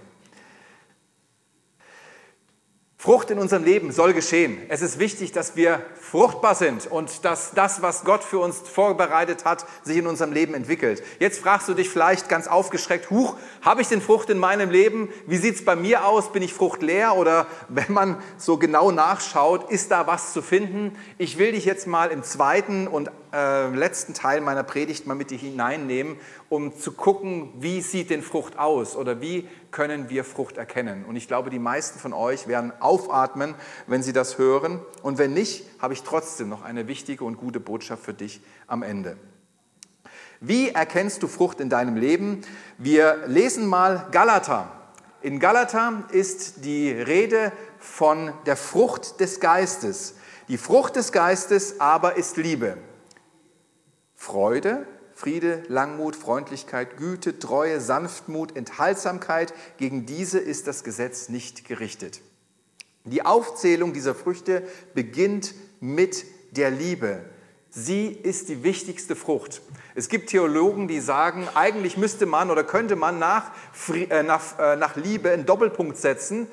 Frucht 3.01 3.31
in 3.31 3.39
unserem 3.39 3.63
Leben 3.63 3.93
soll 3.93 4.13
geschehen. 4.13 4.61
Es 4.69 4.83
ist 4.83 4.99
wichtig, 4.99 5.31
dass 5.31 5.55
wir 5.55 5.87
fruchtbar 6.01 6.57
sind 6.57 6.89
und 6.89 7.25
dass 7.25 7.53
das, 7.53 7.81
was 7.81 8.03
Gott 8.03 8.25
für 8.25 8.41
uns 8.41 8.59
vorbereitet 8.59 9.45
hat, 9.45 9.65
sich 9.85 9.99
in 9.99 10.09
unserem 10.09 10.33
Leben 10.33 10.53
entwickelt. 10.53 11.05
Jetzt 11.21 11.39
fragst 11.39 11.69
du 11.69 11.75
dich 11.75 11.89
vielleicht 11.89 12.29
ganz 12.29 12.49
aufgeschreckt, 12.49 13.09
huch, 13.09 13.37
habe 13.63 13.83
ich 13.83 13.89
denn 13.89 14.01
Frucht 14.01 14.31
in 14.31 14.39
meinem 14.39 14.71
Leben? 14.71 15.11
Wie 15.29 15.37
sieht 15.37 15.55
es 15.55 15.65
bei 15.65 15.77
mir 15.77 16.07
aus? 16.07 16.33
Bin 16.33 16.43
ich 16.43 16.53
fruchtleer? 16.53 17.15
Oder 17.15 17.47
wenn 17.69 17.93
man 17.93 18.21
so 18.37 18.57
genau 18.57 18.91
nachschaut, 18.91 19.71
ist 19.71 19.93
da 19.93 20.09
was 20.09 20.33
zu 20.33 20.43
finden? 20.43 20.99
Ich 21.19 21.39
will 21.39 21.53
dich 21.53 21.67
jetzt 21.67 21.87
mal 21.87 22.11
im 22.11 22.25
zweiten 22.25 22.89
und 22.89 23.13
äh, 23.33 23.69
letzten 23.69 24.15
Teil 24.15 24.41
meiner 24.41 24.63
Predigt 24.63 25.07
mal 25.07 25.15
mit 25.15 25.31
dir 25.31 25.39
hineinnehmen, 25.39 26.17
um 26.49 26.77
zu 26.77 26.93
gucken, 26.93 27.51
wie 27.59 27.81
sieht 27.81 28.11
denn 28.11 28.23
Frucht 28.23 28.59
aus 28.59 28.97
oder 28.97 29.21
wie 29.21 29.49
können 29.71 30.09
wir 30.11 30.25
Frucht 30.25 30.57
erkennen. 30.57 31.05
Und 31.05 31.17
ich 31.17 31.29
glaube, 31.29 31.51
die 31.51 31.59
meisten 31.59 31.99
von 31.99 32.13
euch 32.13 32.49
werden 32.49 32.73
aufatmen, 32.81 33.55
wenn 33.87 34.03
sie 34.03 34.13
das 34.13 34.39
hören. 34.39 34.81
Und 35.03 35.19
wenn 35.19 35.35
nicht, 35.35 35.65
habe 35.79 35.95
ich 35.95 36.03
trotzdem 36.03 36.49
noch 36.49 36.63
eine 36.63 36.89
wichtige 36.89 37.25
und 37.25 37.37
gute 37.37 37.61
Botschaft 37.61 38.05
für 38.05 38.15
dich 38.15 38.41
am 38.67 38.83
Ende. 38.83 39.17
Wie 40.41 40.71
erkennst 40.71 41.23
du 41.23 41.29
Frucht 41.29 41.61
in 41.61 41.69
deinem 41.69 41.97
Leben? 41.97 42.43
Wir 42.79 43.27
lesen 43.27 43.67
mal 43.67 44.07
Galater. 44.13 44.73
In 45.21 45.41
Galater 45.41 46.05
ist 46.13 46.65
die 46.65 46.93
Rede 46.93 47.51
von 47.79 48.33
der 48.47 48.57
Frucht 48.57 49.19
des 49.19 49.41
Geistes. 49.41 50.15
Die 50.47 50.57
Frucht 50.57 50.95
des 50.95 51.11
Geistes 51.11 51.81
aber 51.81 52.17
ist 52.17 52.37
Liebe. 52.37 52.79
Freude, 54.19 54.85
Friede, 55.15 55.63
Langmut, 55.69 56.17
Freundlichkeit, 56.17 56.97
Güte, 56.97 57.39
Treue, 57.39 57.81
Sanftmut, 57.81 58.57
Enthaltsamkeit, 58.57 59.55
gegen 59.79 60.05
diese 60.07 60.39
ist 60.39 60.67
das 60.67 60.85
Gesetz 60.85 61.29
nicht 61.29 61.67
gerichtet. 61.67 62.21
Die 63.05 63.25
Aufzählung 63.25 63.95
dieser 63.95 64.15
Früchte 64.15 64.65
beginnt 64.93 65.55
mit 65.81 66.27
der 66.51 66.71
Liebe. 66.71 67.25
Sie 67.71 68.09
ist 68.09 68.49
die 68.49 68.65
wichtigste 68.65 69.15
Frucht. 69.15 69.63
Es 69.95 70.09
gibt 70.09 70.31
Theologen, 70.31 70.89
die 70.89 71.01
sagen, 71.01 71.47
eigentlich 71.55 71.97
müsste 71.97 72.27
man 72.27 72.51
oder 72.51 72.65
könnte 72.65 72.97
man 72.97 73.19
nach, 73.19 73.53
äh, 73.89 74.23
nach, 74.25 74.59
äh, 74.59 74.77
nach 74.77 74.97
Liebe 74.97 75.31
einen 75.31 75.47
Doppelpunkt 75.47 75.97
setzen 75.97 76.49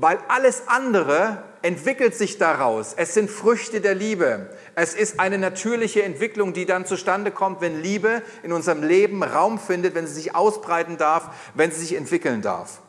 weil 0.00 0.18
alles 0.28 0.62
andere 0.66 1.42
entwickelt 1.62 2.14
sich 2.14 2.38
daraus. 2.38 2.94
Es 2.96 3.14
sind 3.14 3.30
Früchte 3.30 3.80
der 3.80 3.94
Liebe. 3.94 4.50
Es 4.76 4.94
ist 4.94 5.18
eine 5.18 5.38
natürliche 5.38 6.04
Entwicklung, 6.04 6.52
die 6.52 6.66
dann 6.66 6.86
zustande 6.86 7.32
kommt, 7.32 7.60
wenn 7.60 7.82
Liebe 7.82 8.22
in 8.44 8.52
unserem 8.52 8.84
Leben 8.84 9.24
Raum 9.24 9.58
findet, 9.58 9.94
wenn 9.94 10.06
sie 10.06 10.14
sich 10.14 10.34
ausbreiten 10.36 10.98
darf, 10.98 11.30
wenn 11.54 11.72
sie 11.72 11.80
sich 11.80 11.96
entwickeln 11.96 12.42
darf. 12.42 12.80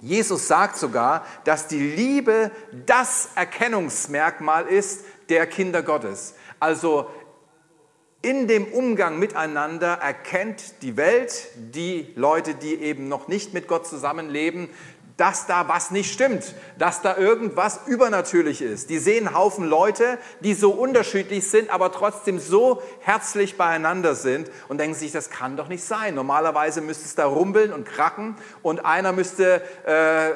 Jesus 0.00 0.46
sagt 0.46 0.76
sogar, 0.76 1.26
dass 1.42 1.66
die 1.66 1.80
Liebe 1.80 2.52
das 2.86 3.30
Erkennungsmerkmal 3.34 4.66
ist 4.66 5.04
der 5.28 5.46
Kinder 5.48 5.82
Gottes. 5.82 6.34
Also 6.60 7.08
in 8.22 8.46
dem 8.46 8.66
Umgang 8.66 9.18
miteinander 9.18 9.94
erkennt 9.94 10.82
die 10.82 10.96
Welt, 10.96 11.48
die 11.56 12.12
Leute, 12.14 12.54
die 12.54 12.74
eben 12.74 13.08
noch 13.08 13.28
nicht 13.28 13.54
mit 13.54 13.68
Gott 13.68 13.86
zusammenleben, 13.86 14.68
dass 15.18 15.46
da 15.46 15.66
was 15.68 15.90
nicht 15.90 16.12
stimmt, 16.12 16.54
dass 16.78 17.02
da 17.02 17.16
irgendwas 17.16 17.80
übernatürlich 17.86 18.62
ist. 18.62 18.88
Die 18.88 18.98
sehen 18.98 19.34
Haufen 19.34 19.66
Leute, 19.66 20.16
die 20.40 20.54
so 20.54 20.70
unterschiedlich 20.70 21.50
sind, 21.50 21.70
aber 21.70 21.90
trotzdem 21.90 22.38
so 22.38 22.80
herzlich 23.00 23.58
beieinander 23.58 24.14
sind 24.14 24.48
und 24.68 24.78
denken 24.78 24.94
sich, 24.94 25.10
das 25.10 25.28
kann 25.28 25.56
doch 25.56 25.68
nicht 25.68 25.82
sein. 25.82 26.14
Normalerweise 26.14 26.80
müsste 26.80 27.04
es 27.04 27.16
da 27.16 27.26
rumbeln 27.26 27.72
und 27.72 27.84
kracken 27.84 28.36
und 28.62 28.84
einer 28.84 29.12
müsste 29.12 29.60
äh, 29.84 30.30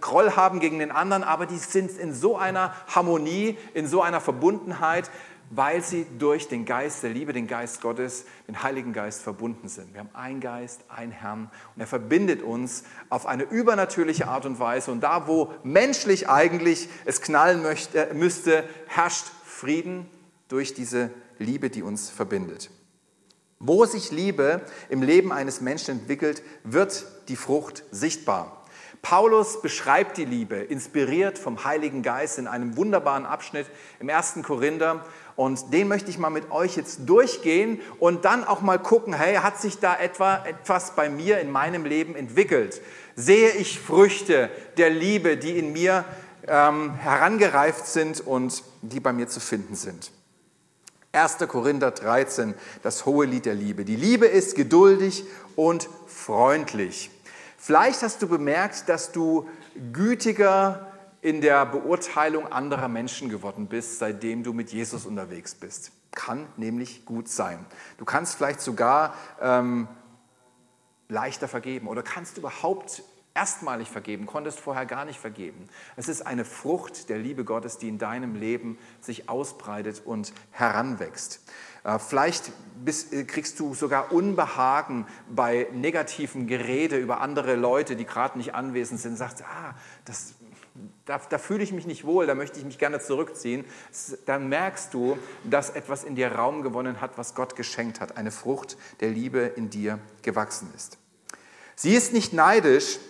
Groll 0.00 0.32
haben 0.32 0.60
gegen 0.60 0.78
den 0.78 0.90
anderen, 0.90 1.24
aber 1.24 1.46
die 1.46 1.58
sind 1.58 1.96
in 1.98 2.14
so 2.14 2.36
einer 2.36 2.74
Harmonie, 2.94 3.58
in 3.74 3.86
so 3.86 4.02
einer 4.02 4.20
Verbundenheit, 4.20 5.10
weil 5.50 5.82
sie 5.82 6.06
durch 6.18 6.48
den 6.48 6.64
Geist 6.64 7.02
der 7.02 7.10
Liebe, 7.10 7.32
den 7.32 7.46
Geist 7.46 7.80
Gottes, 7.80 8.24
den 8.46 8.62
Heiligen 8.62 8.92
Geist 8.92 9.22
verbunden 9.22 9.68
sind. 9.68 9.92
Wir 9.94 10.00
haben 10.00 10.14
einen 10.14 10.40
Geist, 10.40 10.82
einen 10.88 11.12
Herrn 11.12 11.50
und 11.74 11.80
er 11.80 11.86
verbindet 11.86 12.42
uns 12.42 12.84
auf 13.08 13.26
eine 13.26 13.44
übernatürliche 13.44 14.28
Art 14.28 14.46
und 14.46 14.60
Weise. 14.60 14.90
Und 14.90 15.00
da, 15.00 15.26
wo 15.26 15.52
menschlich 15.62 16.28
eigentlich 16.28 16.88
es 17.04 17.20
knallen 17.20 17.62
möchte, 17.62 18.12
müsste, 18.14 18.68
herrscht 18.86 19.26
Frieden 19.44 20.06
durch 20.48 20.74
diese 20.74 21.10
Liebe, 21.38 21.70
die 21.70 21.82
uns 21.82 22.10
verbindet. 22.10 22.70
Wo 23.58 23.84
sich 23.86 24.12
Liebe 24.12 24.62
im 24.88 25.02
Leben 25.02 25.32
eines 25.32 25.60
Menschen 25.60 26.00
entwickelt, 26.00 26.42
wird 26.62 27.06
die 27.28 27.36
Frucht 27.36 27.82
sichtbar. 27.90 28.57
Paulus 29.02 29.62
beschreibt 29.62 30.16
die 30.16 30.24
Liebe, 30.24 30.56
inspiriert 30.56 31.38
vom 31.38 31.64
Heiligen 31.64 32.02
Geist 32.02 32.38
in 32.38 32.46
einem 32.46 32.76
wunderbaren 32.76 33.26
Abschnitt 33.26 33.66
im 34.00 34.10
1. 34.10 34.40
Korinther. 34.42 35.04
Und 35.36 35.72
den 35.72 35.86
möchte 35.86 36.10
ich 36.10 36.18
mal 36.18 36.30
mit 36.30 36.50
euch 36.50 36.76
jetzt 36.76 37.00
durchgehen 37.06 37.80
und 38.00 38.24
dann 38.24 38.44
auch 38.44 38.60
mal 38.60 38.78
gucken, 38.78 39.12
hey, 39.14 39.36
hat 39.36 39.60
sich 39.60 39.78
da 39.78 39.96
etwa 39.96 40.44
etwas 40.44 40.96
bei 40.96 41.08
mir 41.08 41.38
in 41.38 41.50
meinem 41.50 41.84
Leben 41.84 42.16
entwickelt? 42.16 42.80
Sehe 43.14 43.50
ich 43.52 43.78
Früchte 43.78 44.50
der 44.76 44.90
Liebe, 44.90 45.36
die 45.36 45.56
in 45.58 45.72
mir 45.72 46.04
ähm, 46.46 46.94
herangereift 46.94 47.86
sind 47.86 48.20
und 48.20 48.64
die 48.82 49.00
bei 49.00 49.12
mir 49.12 49.28
zu 49.28 49.38
finden 49.38 49.76
sind? 49.76 50.10
1. 51.12 51.38
Korinther 51.48 51.92
13, 51.92 52.54
das 52.82 53.06
hohe 53.06 53.24
Lied 53.24 53.46
der 53.46 53.54
Liebe. 53.54 53.84
Die 53.84 53.96
Liebe 53.96 54.26
ist 54.26 54.56
geduldig 54.56 55.24
und 55.56 55.88
freundlich. 56.06 57.10
Vielleicht 57.58 58.02
hast 58.02 58.22
du 58.22 58.28
bemerkt, 58.28 58.88
dass 58.88 59.12
du 59.12 59.48
gütiger, 59.92 60.88
in 61.20 61.40
der 61.40 61.66
Beurteilung 61.66 62.46
anderer 62.46 62.88
Menschen 62.88 63.28
geworden 63.28 63.66
bist, 63.66 63.98
seitdem 63.98 64.44
du 64.44 64.52
mit 64.52 64.72
Jesus 64.72 65.04
unterwegs 65.04 65.54
bist. 65.54 65.90
Kann 66.12 66.46
nämlich 66.56 67.04
gut 67.04 67.28
sein. 67.28 67.66
Du 67.98 68.04
kannst 68.04 68.36
vielleicht 68.36 68.60
sogar 68.60 69.14
ähm, 69.40 69.88
leichter 71.08 71.48
vergeben 71.48 71.88
oder 71.88 72.02
kannst 72.02 72.38
überhaupt 72.38 73.02
erstmalig 73.34 73.88
vergeben, 73.88 74.26
konntest 74.26 74.58
vorher 74.58 74.86
gar 74.86 75.04
nicht 75.04 75.18
vergeben. 75.18 75.68
Es 75.96 76.08
ist 76.08 76.26
eine 76.26 76.44
Frucht 76.44 77.08
der 77.08 77.18
Liebe 77.18 77.44
Gottes, 77.44 77.78
die 77.78 77.88
in 77.88 77.98
deinem 77.98 78.34
Leben 78.34 78.78
sich 79.00 79.28
ausbreitet 79.28 80.02
und 80.04 80.32
heranwächst. 80.50 81.40
Äh, 81.88 81.98
vielleicht 81.98 82.52
bist, 82.84 83.12
äh, 83.12 83.24
kriegst 83.24 83.58
du 83.58 83.74
sogar 83.74 84.12
Unbehagen 84.12 85.06
bei 85.28 85.68
negativem 85.72 86.46
Gerede 86.46 86.98
über 86.98 87.20
andere 87.20 87.56
Leute, 87.56 87.96
die 87.96 88.04
gerade 88.04 88.36
nicht 88.36 88.54
anwesend 88.54 89.00
sind. 89.00 89.16
Sagst, 89.16 89.42
ah, 89.42 89.74
das 90.04 90.34
da, 91.06 91.18
da 91.18 91.38
fühle 91.38 91.64
ich 91.64 91.72
mich 91.72 91.86
nicht 91.86 92.04
wohl, 92.04 92.26
da 92.26 92.36
möchte 92.36 92.58
ich 92.60 92.64
mich 92.64 92.78
gerne 92.78 93.00
zurückziehen, 93.00 93.64
dann 94.26 94.48
merkst 94.48 94.94
du, 94.94 95.18
dass 95.42 95.70
etwas 95.70 96.04
in 96.04 96.14
dir 96.14 96.30
Raum 96.30 96.62
gewonnen 96.62 97.00
hat, 97.00 97.18
was 97.18 97.34
Gott 97.34 97.56
geschenkt 97.56 98.00
hat, 98.00 98.16
eine 98.16 98.30
Frucht 98.30 98.76
der 99.00 99.10
Liebe 99.10 99.40
in 99.40 99.70
dir 99.70 99.98
gewachsen 100.22 100.70
ist. 100.76 100.98
Sie 101.74 101.96
ist 101.96 102.12
nicht 102.12 102.32
neidisch. 102.32 103.00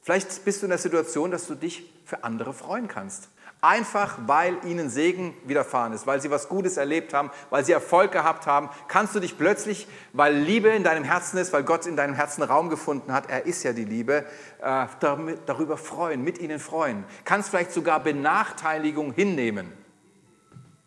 Vielleicht 0.00 0.42
bist 0.46 0.62
du 0.62 0.66
in 0.66 0.70
der 0.70 0.78
Situation, 0.78 1.30
dass 1.30 1.46
du 1.46 1.54
dich 1.54 1.92
für 2.06 2.24
andere 2.24 2.54
freuen 2.54 2.88
kannst. 2.88 3.28
Einfach 3.60 4.18
weil 4.26 4.56
ihnen 4.64 4.88
Segen 4.88 5.34
widerfahren 5.44 5.92
ist, 5.92 6.06
weil 6.06 6.20
sie 6.20 6.30
was 6.30 6.48
Gutes 6.48 6.76
erlebt 6.76 7.12
haben, 7.12 7.30
weil 7.50 7.64
sie 7.64 7.72
Erfolg 7.72 8.12
gehabt 8.12 8.46
haben, 8.46 8.68
kannst 8.86 9.16
du 9.16 9.20
dich 9.20 9.36
plötzlich, 9.36 9.88
weil 10.12 10.32
Liebe 10.36 10.68
in 10.68 10.84
deinem 10.84 11.02
Herzen 11.02 11.38
ist, 11.38 11.52
weil 11.52 11.64
Gott 11.64 11.84
in 11.86 11.96
deinem 11.96 12.14
Herzen 12.14 12.44
Raum 12.44 12.70
gefunden 12.70 13.12
hat, 13.12 13.28
er 13.28 13.46
ist 13.46 13.64
ja 13.64 13.72
die 13.72 13.84
Liebe, 13.84 14.24
äh, 14.62 14.86
darüber 15.00 15.76
freuen, 15.76 16.22
mit 16.22 16.38
ihnen 16.38 16.60
freuen. 16.60 17.04
Kannst 17.24 17.48
vielleicht 17.48 17.72
sogar 17.72 17.98
Benachteiligung 17.98 19.12
hinnehmen. 19.12 19.72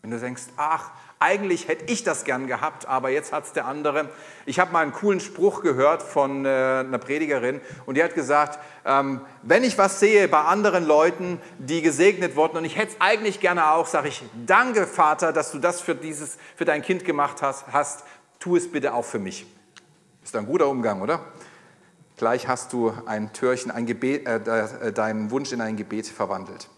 Wenn 0.00 0.10
du 0.10 0.18
denkst, 0.18 0.44
ach, 0.56 0.92
eigentlich 1.22 1.68
hätte 1.68 1.84
ich 1.90 2.02
das 2.02 2.24
gern 2.24 2.48
gehabt, 2.48 2.88
aber 2.88 3.10
jetzt 3.10 3.32
hat 3.32 3.44
es 3.44 3.52
der 3.52 3.66
andere. 3.66 4.10
Ich 4.44 4.58
habe 4.58 4.72
mal 4.72 4.80
einen 4.80 4.92
coolen 4.92 5.20
Spruch 5.20 5.62
gehört 5.62 6.02
von 6.02 6.44
äh, 6.44 6.48
einer 6.48 6.98
Predigerin 6.98 7.60
und 7.86 7.96
die 7.96 8.02
hat 8.02 8.14
gesagt, 8.14 8.58
ähm, 8.84 9.20
wenn 9.42 9.62
ich 9.62 9.78
was 9.78 10.00
sehe 10.00 10.26
bei 10.26 10.40
anderen 10.40 10.84
Leuten, 10.84 11.40
die 11.58 11.80
gesegnet 11.80 12.34
wurden 12.34 12.56
und 12.56 12.64
ich 12.64 12.76
hätte 12.76 12.94
es 12.94 13.00
eigentlich 13.00 13.38
gerne 13.38 13.70
auch, 13.70 13.86
sage 13.86 14.08
ich, 14.08 14.22
danke 14.46 14.86
Vater, 14.86 15.32
dass 15.32 15.52
du 15.52 15.58
das 15.58 15.80
für, 15.80 15.94
dieses, 15.94 16.38
für 16.56 16.64
dein 16.64 16.82
Kind 16.82 17.04
gemacht 17.04 17.40
hast, 17.40 17.66
hast, 17.72 18.02
tu 18.40 18.56
es 18.56 18.70
bitte 18.70 18.92
auch 18.92 19.04
für 19.04 19.20
mich. 19.20 19.46
Ist 20.24 20.34
ein 20.34 20.46
guter 20.46 20.68
Umgang, 20.68 21.02
oder? 21.02 21.20
Gleich 22.16 22.48
hast 22.48 22.72
du 22.72 22.92
ein 23.06 23.32
Türchen, 23.32 23.70
ein 23.70 23.86
Gebet, 23.86 24.26
äh, 24.26 24.38
äh 24.88 24.92
deinen 24.92 25.30
Wunsch 25.30 25.52
in 25.52 25.60
ein 25.60 25.76
Gebet 25.76 26.08
verwandelt. 26.08 26.68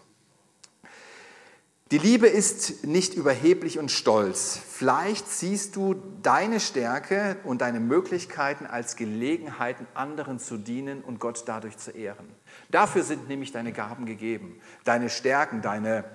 Die 1.91 1.99
Liebe 1.99 2.25
ist 2.25 2.83
nicht 2.83 3.13
überheblich 3.13 3.77
und 3.77 3.91
stolz. 3.91 4.59
Vielleicht 4.71 5.29
siehst 5.29 5.75
du 5.75 5.93
deine 6.23 6.59
Stärke 6.59 7.37
und 7.43 7.61
deine 7.61 7.79
Möglichkeiten 7.79 8.65
als 8.65 8.95
Gelegenheiten, 8.95 9.85
anderen 9.93 10.39
zu 10.39 10.57
dienen 10.57 11.03
und 11.03 11.19
Gott 11.19 11.43
dadurch 11.45 11.77
zu 11.77 11.91
ehren. 11.91 12.27
Dafür 12.71 13.03
sind 13.03 13.27
nämlich 13.27 13.51
deine 13.51 13.71
Gaben 13.71 14.07
gegeben. 14.07 14.59
Deine 14.83 15.11
Stärken, 15.11 15.61
deine 15.61 16.05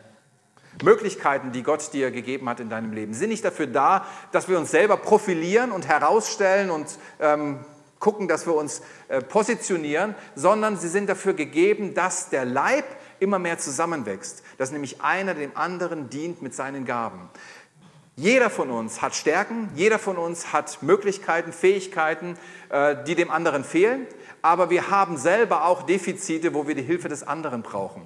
Möglichkeiten, 0.82 1.52
die 1.52 1.62
Gott 1.62 1.92
dir 1.92 2.10
gegeben 2.10 2.48
hat 2.48 2.58
in 2.58 2.68
deinem 2.68 2.92
Leben, 2.92 3.14
sind 3.14 3.28
nicht 3.28 3.44
dafür 3.44 3.68
da, 3.68 4.04
dass 4.32 4.48
wir 4.48 4.58
uns 4.58 4.72
selber 4.72 4.96
profilieren 4.96 5.70
und 5.70 5.86
herausstellen 5.86 6.70
und 6.70 6.98
ähm, 7.20 7.60
gucken, 8.00 8.26
dass 8.26 8.44
wir 8.44 8.54
uns 8.56 8.82
äh, 9.06 9.22
positionieren, 9.22 10.16
sondern 10.34 10.76
sie 10.76 10.88
sind 10.88 11.08
dafür 11.08 11.34
gegeben, 11.34 11.94
dass 11.94 12.28
der 12.28 12.44
Leib 12.44 12.86
immer 13.20 13.38
mehr 13.38 13.58
zusammenwächst, 13.58 14.42
dass 14.58 14.72
nämlich 14.72 15.00
einer 15.02 15.34
dem 15.34 15.56
anderen 15.56 16.10
dient 16.10 16.42
mit 16.42 16.54
seinen 16.54 16.84
Gaben. 16.84 17.30
Jeder 18.16 18.50
von 18.50 18.70
uns 18.70 19.00
hat 19.00 19.14
Stärken, 19.14 19.70
jeder 19.74 19.98
von 19.98 20.18
uns 20.18 20.52
hat 20.52 20.82
Möglichkeiten, 20.82 21.52
Fähigkeiten, 21.52 22.36
äh, 22.68 22.96
die 23.06 23.14
dem 23.14 23.30
anderen 23.30 23.64
fehlen, 23.64 24.06
aber 24.42 24.68
wir 24.68 24.90
haben 24.90 25.16
selber 25.16 25.64
auch 25.64 25.82
Defizite, 25.82 26.52
wo 26.52 26.66
wir 26.66 26.74
die 26.74 26.82
Hilfe 26.82 27.08
des 27.08 27.22
anderen 27.22 27.62
brauchen. 27.62 28.02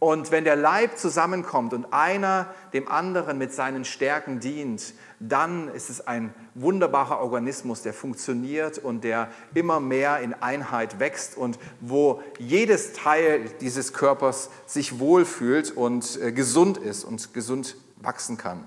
Und 0.00 0.30
wenn 0.30 0.44
der 0.44 0.54
Leib 0.54 0.96
zusammenkommt 0.96 1.72
und 1.74 1.92
einer 1.92 2.54
dem 2.72 2.86
anderen 2.86 3.36
mit 3.36 3.52
seinen 3.52 3.84
Stärken 3.84 4.38
dient, 4.38 4.94
dann 5.18 5.66
ist 5.74 5.90
es 5.90 6.06
ein 6.06 6.32
wunderbarer 6.54 7.18
Organismus, 7.18 7.82
der 7.82 7.92
funktioniert 7.92 8.78
und 8.78 9.02
der 9.02 9.28
immer 9.54 9.80
mehr 9.80 10.20
in 10.20 10.34
Einheit 10.34 11.00
wächst 11.00 11.36
und 11.36 11.58
wo 11.80 12.22
jedes 12.38 12.92
Teil 12.92 13.50
dieses 13.60 13.92
Körpers 13.92 14.50
sich 14.66 15.00
wohlfühlt 15.00 15.72
und 15.72 16.20
äh, 16.22 16.30
gesund 16.30 16.78
ist 16.78 17.02
und 17.02 17.34
gesund 17.34 17.74
wachsen 17.96 18.36
kann. 18.36 18.62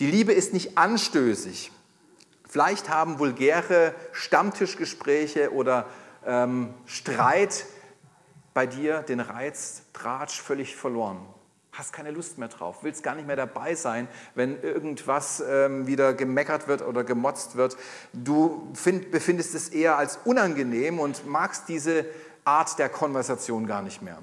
Die 0.00 0.10
Liebe 0.10 0.32
ist 0.32 0.52
nicht 0.52 0.76
anstößig. 0.76 1.72
Vielleicht 2.46 2.90
haben 2.90 3.18
vulgäre 3.18 3.94
Stammtischgespräche 4.12 5.54
oder 5.54 5.86
ähm, 6.26 6.74
Streit 6.84 7.64
bei 8.54 8.66
dir 8.66 9.02
den 9.02 9.20
Reiz, 9.20 9.82
Tratsch, 9.92 10.40
völlig 10.40 10.76
verloren. 10.76 11.18
Hast 11.72 11.94
keine 11.94 12.10
Lust 12.10 12.36
mehr 12.36 12.48
drauf, 12.48 12.78
willst 12.82 13.02
gar 13.02 13.14
nicht 13.14 13.26
mehr 13.26 13.36
dabei 13.36 13.74
sein, 13.74 14.06
wenn 14.34 14.60
irgendwas 14.62 15.42
ähm, 15.46 15.86
wieder 15.86 16.12
gemeckert 16.12 16.68
wird 16.68 16.82
oder 16.82 17.02
gemotzt 17.02 17.56
wird. 17.56 17.78
Du 18.12 18.70
find, 18.74 19.10
befindest 19.10 19.54
es 19.54 19.70
eher 19.70 19.96
als 19.96 20.18
unangenehm 20.24 20.98
und 20.98 21.26
magst 21.26 21.68
diese 21.68 22.04
Art 22.44 22.78
der 22.78 22.90
Konversation 22.90 23.66
gar 23.66 23.80
nicht 23.80 24.02
mehr. 24.02 24.18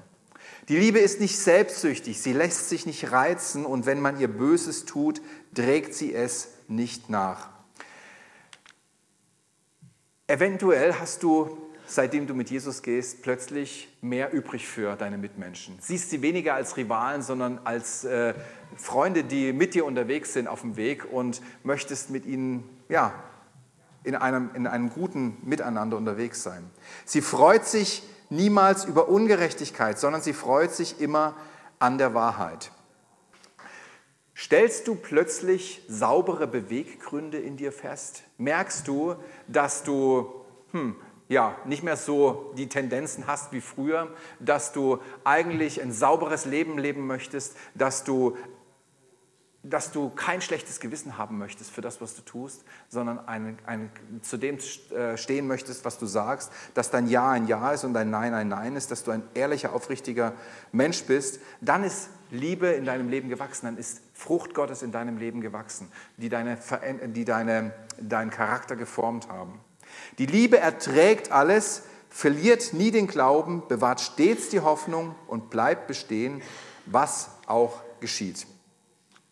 Die 0.68 0.76
Liebe 0.76 1.00
ist 1.00 1.20
nicht 1.20 1.36
selbstsüchtig, 1.36 2.22
sie 2.22 2.32
lässt 2.32 2.68
sich 2.68 2.86
nicht 2.86 3.10
reizen 3.10 3.66
und 3.66 3.86
wenn 3.86 4.00
man 4.00 4.20
ihr 4.20 4.28
Böses 4.28 4.84
tut, 4.84 5.20
trägt 5.52 5.94
sie 5.94 6.14
es 6.14 6.50
nicht 6.68 7.10
nach. 7.10 7.48
Eventuell 10.28 10.94
hast 10.94 11.24
du 11.24 11.58
seitdem 11.90 12.26
du 12.26 12.34
mit 12.34 12.50
Jesus 12.50 12.82
gehst, 12.82 13.22
plötzlich 13.22 13.88
mehr 14.00 14.32
übrig 14.32 14.68
für 14.68 14.94
deine 14.96 15.18
Mitmenschen. 15.18 15.76
Siehst 15.80 16.10
sie 16.10 16.22
weniger 16.22 16.54
als 16.54 16.76
Rivalen, 16.76 17.22
sondern 17.22 17.60
als 17.64 18.04
äh, 18.04 18.34
Freunde, 18.76 19.24
die 19.24 19.52
mit 19.52 19.74
dir 19.74 19.84
unterwegs 19.84 20.32
sind 20.32 20.46
auf 20.46 20.60
dem 20.60 20.76
Weg 20.76 21.10
und 21.10 21.42
möchtest 21.64 22.10
mit 22.10 22.26
ihnen 22.26 22.68
ja, 22.88 23.12
in, 24.04 24.14
einem, 24.14 24.50
in 24.54 24.66
einem 24.66 24.90
guten 24.90 25.36
Miteinander 25.42 25.96
unterwegs 25.96 26.42
sein. 26.42 26.70
Sie 27.04 27.20
freut 27.20 27.66
sich 27.66 28.04
niemals 28.30 28.84
über 28.84 29.08
Ungerechtigkeit, 29.08 29.98
sondern 29.98 30.22
sie 30.22 30.32
freut 30.32 30.72
sich 30.72 31.00
immer 31.00 31.36
an 31.80 31.98
der 31.98 32.14
Wahrheit. 32.14 32.70
Stellst 34.36 34.86
du 34.86 34.94
plötzlich 34.94 35.82
saubere 35.88 36.46
Beweggründe 36.46 37.38
in 37.38 37.56
dir 37.56 37.72
fest? 37.72 38.22
Merkst 38.38 38.88
du, 38.88 39.16
dass 39.48 39.82
du 39.82 40.32
hm, 40.70 40.96
ja, 41.30 41.54
nicht 41.64 41.84
mehr 41.84 41.96
so 41.96 42.52
die 42.58 42.68
Tendenzen 42.68 43.28
hast 43.28 43.52
wie 43.52 43.60
früher, 43.60 44.12
dass 44.40 44.72
du 44.72 44.98
eigentlich 45.22 45.80
ein 45.80 45.92
sauberes 45.92 46.44
Leben 46.44 46.76
leben 46.76 47.06
möchtest, 47.06 47.56
dass 47.76 48.02
du, 48.02 48.36
dass 49.62 49.92
du 49.92 50.10
kein 50.10 50.42
schlechtes 50.42 50.80
Gewissen 50.80 51.18
haben 51.18 51.38
möchtest 51.38 51.70
für 51.70 51.82
das, 51.82 52.00
was 52.00 52.16
du 52.16 52.22
tust, 52.22 52.64
sondern 52.88 53.20
ein, 53.28 53.56
ein, 53.64 53.92
zu 54.22 54.38
dem 54.38 54.58
äh, 54.58 55.16
stehen 55.16 55.46
möchtest, 55.46 55.84
was 55.84 56.00
du 56.00 56.06
sagst, 56.06 56.50
dass 56.74 56.90
dein 56.90 57.06
Ja 57.06 57.30
ein 57.30 57.46
Ja 57.46 57.70
ist 57.70 57.84
und 57.84 57.94
dein 57.94 58.10
Nein 58.10 58.34
ein 58.34 58.48
Nein 58.48 58.74
ist, 58.74 58.90
dass 58.90 59.04
du 59.04 59.12
ein 59.12 59.22
ehrlicher, 59.34 59.72
aufrichtiger 59.72 60.32
Mensch 60.72 61.04
bist, 61.04 61.40
dann 61.60 61.84
ist 61.84 62.10
Liebe 62.32 62.66
in 62.66 62.86
deinem 62.86 63.08
Leben 63.08 63.28
gewachsen, 63.28 63.66
dann 63.66 63.78
ist 63.78 64.02
Frucht 64.14 64.52
Gottes 64.52 64.82
in 64.82 64.90
deinem 64.90 65.16
Leben 65.16 65.40
gewachsen, 65.40 65.92
die, 66.16 66.28
deine, 66.28 66.58
die 67.06 67.24
deine, 67.24 67.72
deinen 68.00 68.30
Charakter 68.30 68.74
geformt 68.74 69.28
haben. 69.28 69.60
Die 70.18 70.26
Liebe 70.26 70.58
erträgt 70.58 71.32
alles, 71.32 71.82
verliert 72.08 72.72
nie 72.72 72.90
den 72.90 73.06
Glauben, 73.06 73.62
bewahrt 73.68 74.00
stets 74.00 74.48
die 74.48 74.60
Hoffnung 74.60 75.14
und 75.26 75.50
bleibt 75.50 75.86
bestehen, 75.86 76.42
was 76.86 77.30
auch 77.46 77.80
geschieht. 78.00 78.46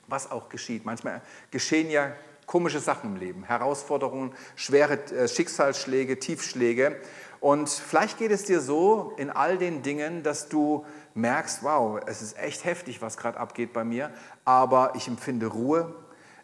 Was 0.07 0.31
auch 0.31 0.49
geschieht. 0.49 0.85
Manchmal 0.85 1.21
geschehen 1.51 1.91
ja 1.91 2.13
komische 2.47 2.81
Sachen 2.81 3.15
im 3.15 3.17
Leben, 3.17 3.45
Herausforderungen, 3.45 4.33
schwere 4.57 4.95
äh, 5.13 5.29
Schicksalsschläge, 5.29 6.19
Tiefschläge. 6.19 6.97
Und 7.41 7.69
vielleicht 7.69 8.19
geht 8.19 8.33
es 8.33 8.45
dir 8.45 8.61
so 8.61 9.13
in 9.17 9.31
all 9.31 9.59
den 9.59 9.83
Dingen, 9.83 10.23
dass 10.23 10.49
du 10.49 10.85
merkst, 11.15 11.63
wow, 11.63 12.01
es 12.07 12.23
ist 12.23 12.39
echt 12.39 12.65
heftig, 12.65 13.03
was 13.03 13.17
gerade 13.17 13.39
abgeht 13.39 13.73
bei 13.73 13.85
mir, 13.85 14.11
aber 14.45 14.93
ich 14.97 15.07
empfinde 15.07 15.47
Ruhe, 15.47 15.95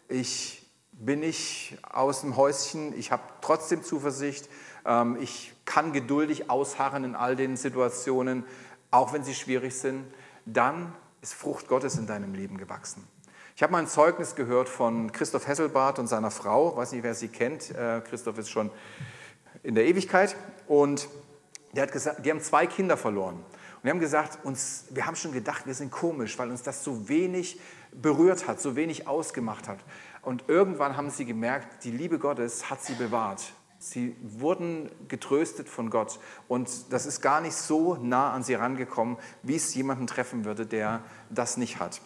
ich 0.07 0.64
bin 0.97 1.23
ich 1.23 1.77
aus 1.83 2.21
dem 2.21 2.37
Häuschen, 2.37 2.97
ich 2.97 3.11
habe 3.11 3.23
trotzdem 3.41 3.83
Zuversicht, 3.83 4.49
ähm, 4.85 5.17
ich 5.19 5.53
kann 5.65 5.93
geduldig 5.93 6.49
ausharren 6.49 7.03
in 7.03 7.15
all 7.15 7.35
den 7.35 7.57
Situationen, 7.57 8.45
auch 8.91 9.13
wenn 9.13 9.23
sie 9.23 9.33
schwierig 9.33 9.75
sind, 9.75 10.05
dann 10.45 10.93
ist 11.21 11.33
Frucht 11.33 11.67
Gottes 11.67 11.97
in 11.97 12.07
deinem 12.07 12.33
Leben 12.33 12.57
gewachsen. 12.57 13.05
Ich 13.55 13.63
habe 13.63 13.71
mal 13.71 13.79
ein 13.79 13.87
Zeugnis 13.87 14.35
gehört 14.35 14.69
von 14.69 15.11
Christoph 15.11 15.47
Hesselbart 15.47 15.97
und 15.99 16.07
seiner 16.07 16.31
Frau, 16.31 16.71
ich 16.71 16.77
weiß 16.77 16.91
nicht, 16.91 17.03
wer 17.03 17.13
sie 17.13 17.29
kennt, 17.29 17.71
äh, 17.71 18.01
Christoph 18.01 18.37
ist 18.37 18.49
schon 18.49 18.69
in 19.63 19.75
der 19.75 19.85
Ewigkeit 19.85 20.35
und 20.67 21.07
der 21.73 21.83
hat 21.83 21.91
gesagt, 21.91 22.25
die 22.25 22.31
haben 22.31 22.41
zwei 22.41 22.67
Kinder 22.67 22.95
verloren. 22.95 23.35
Und 23.35 23.83
wir 23.83 23.91
haben 23.91 23.99
gesagt, 23.99 24.43
uns, 24.45 24.85
wir 24.91 25.05
haben 25.05 25.15
schon 25.15 25.31
gedacht, 25.31 25.65
wir 25.67 25.73
sind 25.73 25.91
komisch, 25.91 26.37
weil 26.37 26.49
uns 26.49 26.63
das 26.63 26.83
so 26.83 27.07
wenig 27.09 27.59
berührt 27.91 28.47
hat, 28.47 28.59
so 28.61 28.75
wenig 28.75 29.07
ausgemacht 29.07 29.67
hat. 29.67 29.79
Und 30.25 30.45
irgendwann 30.47 30.97
haben 30.97 31.09
sie 31.09 31.25
gemerkt, 31.25 31.83
die 31.83 31.91
Liebe 31.91 32.19
Gottes 32.19 32.69
hat 32.69 32.81
sie 32.81 32.95
bewahrt. 32.95 33.53
Sie 33.77 34.15
wurden 34.21 34.89
getröstet 35.07 35.69
von 35.69 35.91
Gott. 35.91 36.19
Und 36.47 36.91
das 36.91 37.05
ist 37.05 37.21
gar 37.21 37.41
nicht 37.41 37.55
so 37.55 37.95
nah 37.95 38.33
an 38.33 38.43
sie 38.43 38.55
rangekommen, 38.55 39.17
wie 39.43 39.55
es 39.55 39.75
jemanden 39.75 40.07
treffen 40.07 40.43
würde, 40.43 40.65
der 40.65 41.03
das 41.29 41.57
nicht 41.57 41.79
hat. 41.79 42.01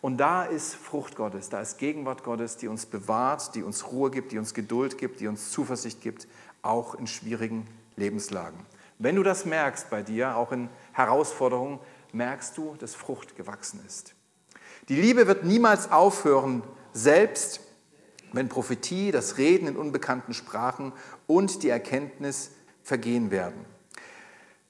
Und 0.00 0.16
da 0.16 0.44
ist 0.44 0.74
Frucht 0.74 1.14
Gottes, 1.14 1.50
da 1.50 1.60
ist 1.60 1.78
Gegenwart 1.78 2.24
Gottes, 2.24 2.56
die 2.56 2.68
uns 2.68 2.86
bewahrt, 2.86 3.54
die 3.54 3.62
uns 3.62 3.92
Ruhe 3.92 4.10
gibt, 4.10 4.32
die 4.32 4.38
uns 4.38 4.54
Geduld 4.54 4.98
gibt, 4.98 5.20
die 5.20 5.28
uns 5.28 5.50
Zuversicht 5.50 6.00
gibt, 6.00 6.26
auch 6.62 6.94
in 6.94 7.06
schwierigen 7.06 7.66
Lebenslagen. 7.96 8.58
Wenn 8.98 9.16
du 9.16 9.22
das 9.22 9.44
merkst 9.44 9.90
bei 9.90 10.02
dir, 10.02 10.36
auch 10.36 10.52
in 10.52 10.68
Herausforderungen, 10.92 11.78
merkst 12.12 12.56
du, 12.56 12.74
dass 12.78 12.94
Frucht 12.94 13.36
gewachsen 13.36 13.80
ist. 13.86 14.14
Die 14.88 15.00
Liebe 15.00 15.26
wird 15.26 15.44
niemals 15.44 15.92
aufhören, 15.92 16.62
selbst 16.92 17.60
wenn 18.32 18.48
Prophetie, 18.48 19.10
das 19.10 19.38
Reden 19.38 19.66
in 19.66 19.76
unbekannten 19.76 20.34
Sprachen 20.34 20.92
und 21.26 21.62
die 21.62 21.68
Erkenntnis 21.68 22.52
vergehen 22.82 23.30
werden. 23.30 23.64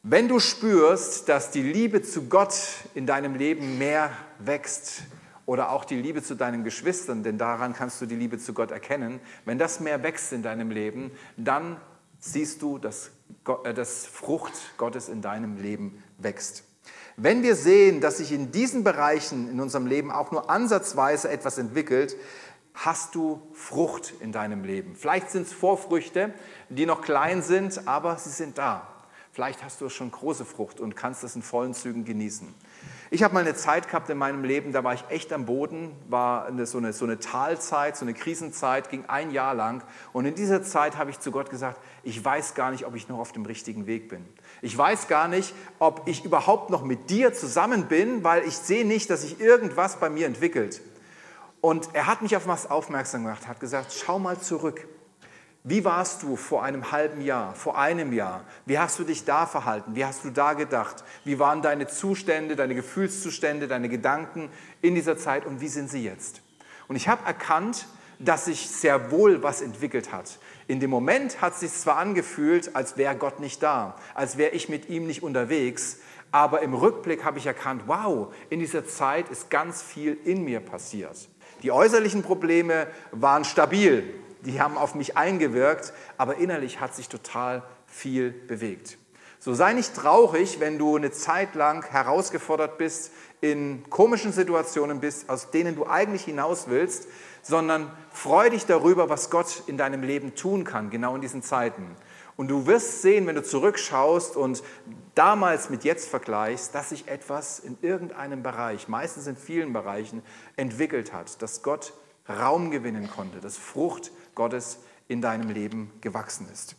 Wenn 0.03 0.29
du 0.29 0.39
spürst, 0.41 1.29
dass 1.29 1.51
die 1.51 1.63
Liebe 1.63 2.03
zu 2.03 2.29
Gott 2.29 2.55
in 2.95 3.07
deinem 3.07 3.35
Leben 3.35 3.77
mehr 3.77 4.11
wächst 4.39 5.03
oder 5.45 5.71
auch 5.73 5.85
die 5.85 6.01
Liebe 6.01 6.23
zu 6.23 6.35
deinen 6.35 6.65
Geschwistern, 6.65 7.23
denn 7.23 7.37
daran 7.37 7.75
kannst 7.75 8.01
du 8.01 8.07
die 8.07 8.17
Liebe 8.17 8.39
zu 8.39 8.55
Gott 8.55 8.71
erkennen, 8.71 9.21
wenn 9.45 9.59
das 9.59 9.81
mehr 9.81 10.03
wächst 10.03 10.33
in 10.33 10.43
deinem 10.43 10.71
Leben, 10.71 11.11
dann 11.37 11.77
siehst 12.19 12.63
du, 12.63 12.79
dass, 12.79 13.11
Gott, 13.45 13.67
äh, 13.67 13.75
dass 13.75 14.07
Frucht 14.07 14.55
Gottes 14.79 15.09
in 15.09 15.21
deinem 15.21 15.59
Leben 15.59 16.03
wächst. 16.19 16.65
Wenn 17.23 17.43
wir 17.43 17.55
sehen, 17.55 18.01
dass 18.01 18.17
sich 18.17 18.33
in 18.33 18.51
diesen 18.51 18.83
Bereichen 18.83 19.51
in 19.51 19.61
unserem 19.61 19.87
Leben 19.87 20.11
auch 20.11 20.31
nur 20.31 20.49
ansatzweise 20.49 21.29
etwas 21.29 21.59
entwickelt, 21.59 22.17
hast 22.73 23.15
du 23.15 23.43
Frucht 23.53 24.15
in 24.21 24.33
deinem 24.33 24.65
Leben. 24.65 24.97
Vielleicht 24.97 25.31
sind 25.31 25.47
es 25.47 25.53
Vorfrüchte, 25.53 26.33
die 26.71 26.87
noch 26.87 27.03
klein 27.03 27.43
sind, 27.43 27.87
aber 27.87 28.17
sie 28.17 28.31
sind 28.31 28.57
da. 28.57 28.87
Vielleicht 29.33 29.63
hast 29.63 29.83
du 29.83 29.91
schon 29.91 30.11
große 30.11 30.47
Frucht 30.47 30.81
und 30.81 30.97
kannst 30.97 31.23
es 31.23 31.37
in 31.37 31.43
vollen 31.43 31.75
Zügen 31.75 32.07
genießen. 32.07 32.55
Ich 33.13 33.25
habe 33.25 33.35
mal 33.35 33.41
eine 33.41 33.57
Zeit 33.57 33.89
gehabt 33.89 34.09
in 34.09 34.19
meinem 34.19 34.45
Leben, 34.45 34.71
da 34.71 34.85
war 34.85 34.95
ich 34.95 35.03
echt 35.09 35.33
am 35.33 35.45
Boden, 35.45 35.91
war 36.09 36.47
eine, 36.47 36.65
so, 36.65 36.79
eine, 36.79 36.93
so 36.93 37.05
eine 37.05 37.19
Talzeit, 37.19 37.97
so 37.97 38.05
eine 38.05 38.15
Krisenzeit, 38.15 38.89
ging 38.89 39.05
ein 39.09 39.33
Jahr 39.33 39.53
lang. 39.53 39.83
Und 40.13 40.27
in 40.27 40.37
dieser 40.37 40.63
Zeit 40.63 40.97
habe 40.97 41.11
ich 41.11 41.19
zu 41.19 41.33
Gott 41.33 41.51
gesagt, 41.51 41.81
ich 42.05 42.25
weiß 42.25 42.55
gar 42.55 42.71
nicht, 42.71 42.87
ob 42.87 42.95
ich 42.95 43.09
noch 43.09 43.19
auf 43.19 43.33
dem 43.33 43.45
richtigen 43.45 43.89
Weg 43.89 44.09
bin. 44.09 44.25
Ich 44.63 44.79
weiß 44.79 45.09
gar 45.09 45.27
nicht, 45.27 45.57
ob 45.81 46.03
ich 46.07 46.25
überhaupt 46.25 46.71
noch 46.71 46.85
mit 46.85 47.11
dir 47.11 47.35
zusammen 47.35 47.87
bin, 47.87 48.23
weil 48.23 48.45
ich 48.45 48.57
sehe 48.57 48.87
nicht, 48.87 49.11
dass 49.11 49.23
sich 49.23 49.41
irgendwas 49.41 49.97
bei 49.97 50.09
mir 50.09 50.27
entwickelt. 50.27 50.81
Und 51.61 51.89
er 51.95 52.07
hat 52.07 52.23
mich 52.23 52.37
auf 52.37 52.47
was 52.47 52.71
aufmerksam 52.71 53.25
gemacht, 53.25 53.49
hat 53.49 53.59
gesagt, 53.59 53.93
schau 53.93 54.21
mal 54.21 54.39
zurück. 54.39 54.87
Wie 55.63 55.85
warst 55.85 56.23
du 56.23 56.37
vor 56.37 56.63
einem 56.63 56.91
halben 56.91 57.21
Jahr, 57.21 57.55
vor 57.55 57.77
einem 57.77 58.15
Jahr? 58.15 58.45
Wie 58.65 58.79
hast 58.79 58.99
du 58.99 59.05
dich 59.05 59.27
da 59.27 59.45
verhalten? 59.45 59.95
Wie 59.95 60.07
hast 60.07 60.25
du 60.25 60.31
da 60.31 60.55
gedacht? 60.55 61.05
Wie 61.25 61.39
waren 61.39 61.61
deine 61.61 61.87
Zustände, 61.87 62.57
deine 62.57 62.75
Gefühlszustände, 62.75 63.69
deine 63.69 63.91
Gedanken 63.91 64.49
in 64.81 64.95
dieser 64.95 65.19
Zeit 65.19 65.45
und 65.45 65.61
wie 65.61 65.69
sind 65.69 65.91
sie 65.91 66.03
jetzt? 66.03 66.41
Und 66.89 66.97
ich 66.97 67.09
habe 67.09 67.27
erkannt, 67.27 67.87
dass 68.19 68.47
sich 68.47 68.71
sehr 68.71 69.11
wohl 69.11 69.43
was 69.43 69.61
entwickelt 69.61 70.13
hat. 70.13 70.39
In 70.67 70.81
dem 70.81 70.89
Moment 70.89 71.43
hat 71.43 71.53
es 71.55 71.61
sich 71.61 71.73
zwar 71.73 71.97
angefühlt, 71.99 72.75
als 72.75 72.97
wäre 72.97 73.17
Gott 73.17 73.39
nicht 73.39 73.63
da, 73.63 73.97
als 74.15 74.39
wäre 74.39 74.53
ich 74.53 74.71
mit 74.71 74.89
ihm 74.89 75.07
nicht 75.07 75.23
unterwegs, 75.23 75.99
aber 76.33 76.63
im 76.63 76.73
Rückblick 76.73 77.25
habe 77.25 77.39
ich 77.39 77.47
erkannt, 77.47 77.83
wow, 77.87 78.33
in 78.49 78.61
dieser 78.61 78.87
Zeit 78.87 79.29
ist 79.29 79.51
ganz 79.51 79.83
viel 79.83 80.17
in 80.25 80.45
mir 80.45 80.61
passiert. 80.61 81.29
Die 81.63 81.73
äußerlichen 81.73 82.23
Probleme 82.23 82.87
waren 83.11 83.45
stabil, 83.45 84.15
die 84.45 84.61
haben 84.61 84.79
auf 84.79 84.95
mich 84.95 85.17
eingewirkt, 85.17 85.93
aber 86.17 86.37
innerlich 86.37 86.81
hat 86.81 86.95
sich 86.95 87.09
total 87.09 87.63
viel 87.87 88.31
bewegt. 88.31 88.99
So 89.39 89.55
sei 89.55 89.73
nicht 89.73 89.95
traurig, 89.95 90.61
wenn 90.61 90.79
du 90.79 90.97
eine 90.97 91.11
Zeit 91.11 91.55
lang 91.55 91.85
herausgefordert 91.87 92.77
bist, 92.77 93.11
in 93.41 93.89
komischen 93.89 94.33
Situationen 94.33 95.01
bist, 95.01 95.31
aus 95.31 95.51
denen 95.51 95.75
du 95.75 95.87
eigentlich 95.87 96.25
hinaus 96.25 96.69
willst, 96.69 97.09
sondern 97.43 97.91
freu 98.13 98.51
dich 98.51 98.67
darüber, 98.67 99.09
was 99.09 99.31
Gott 99.31 99.63
in 99.67 99.79
deinem 99.79 100.03
Leben 100.03 100.35
tun 100.35 100.65
kann, 100.65 100.91
genau 100.91 101.15
in 101.15 101.23
diesen 101.23 101.43
Zeiten. 101.43 101.97
Und 102.37 102.49
du 102.49 102.67
wirst 102.67 103.03
sehen, 103.03 103.27
wenn 103.27 103.35
du 103.35 103.43
zurückschaust 103.43 104.37
und 104.37 104.63
damals 105.15 105.71
mit 105.71 105.85
jetzt 105.85 106.09
vergleichst, 106.09 106.75
dass 106.75 106.91
sich 106.91 107.09
etwas 107.09 107.59
in 107.59 107.79
irgendeinem 107.83 108.43
Bereich, 108.43 108.89
meistens 108.89 109.27
in 109.27 109.37
vielen 109.37 109.73
Bereichen, 109.73 110.23
entwickelt 110.57 111.13
hat, 111.13 111.41
dass 111.43 111.63
Gott 111.63 111.95
Raum 112.29 112.71
gewinnen 112.71 113.11
konnte, 113.11 113.41
dass 113.41 113.57
Frucht 113.57 114.13
Gottes 114.35 114.79
in 115.09 115.21
deinem 115.21 115.51
Leben 115.51 115.93
gewachsen 116.01 116.49
ist. 116.53 116.77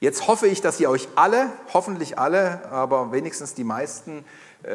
Jetzt 0.00 0.26
hoffe 0.26 0.46
ich, 0.46 0.60
dass 0.60 0.80
ihr 0.80 0.90
euch 0.90 1.08
alle, 1.14 1.50
hoffentlich 1.72 2.18
alle, 2.18 2.70
aber 2.70 3.12
wenigstens 3.12 3.54
die 3.54 3.64
meisten, 3.64 4.24
äh, 4.62 4.70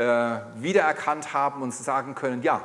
wiedererkannt 0.55 1.33
haben 1.33 1.61
und 1.61 1.73
sagen 1.73 2.15
können, 2.15 2.41
ja, 2.41 2.63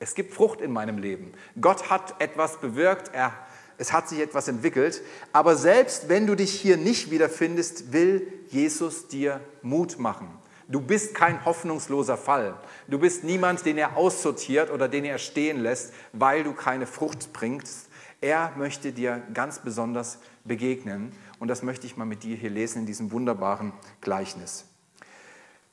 es 0.00 0.14
gibt 0.14 0.34
Frucht 0.34 0.60
in 0.60 0.72
meinem 0.72 0.98
Leben. 0.98 1.32
Gott 1.60 1.90
hat 1.90 2.20
etwas 2.20 2.60
bewirkt, 2.60 3.10
er, 3.14 3.32
es 3.78 3.92
hat 3.92 4.08
sich 4.08 4.20
etwas 4.20 4.48
entwickelt. 4.48 5.02
Aber 5.32 5.56
selbst 5.56 6.08
wenn 6.08 6.26
du 6.26 6.34
dich 6.34 6.52
hier 6.52 6.76
nicht 6.76 7.10
wiederfindest, 7.10 7.92
will 7.92 8.26
Jesus 8.48 9.08
dir 9.08 9.40
Mut 9.62 9.98
machen. 9.98 10.28
Du 10.68 10.80
bist 10.80 11.14
kein 11.14 11.44
hoffnungsloser 11.44 12.16
Fall. 12.16 12.54
Du 12.88 12.98
bist 12.98 13.24
niemand, 13.24 13.66
den 13.66 13.76
er 13.76 13.96
aussortiert 13.96 14.70
oder 14.70 14.88
den 14.88 15.04
er 15.04 15.18
stehen 15.18 15.60
lässt, 15.60 15.92
weil 16.12 16.42
du 16.42 16.54
keine 16.54 16.86
Frucht 16.86 17.32
bringst, 17.32 17.88
er 18.24 18.52
möchte 18.56 18.90
dir 18.92 19.22
ganz 19.34 19.58
besonders 19.58 20.18
begegnen. 20.44 21.12
Und 21.38 21.48
das 21.48 21.62
möchte 21.62 21.86
ich 21.86 21.98
mal 21.98 22.06
mit 22.06 22.22
dir 22.22 22.36
hier 22.36 22.48
lesen 22.48 22.80
in 22.80 22.86
diesem 22.86 23.12
wunderbaren 23.12 23.72
Gleichnis. 24.00 24.64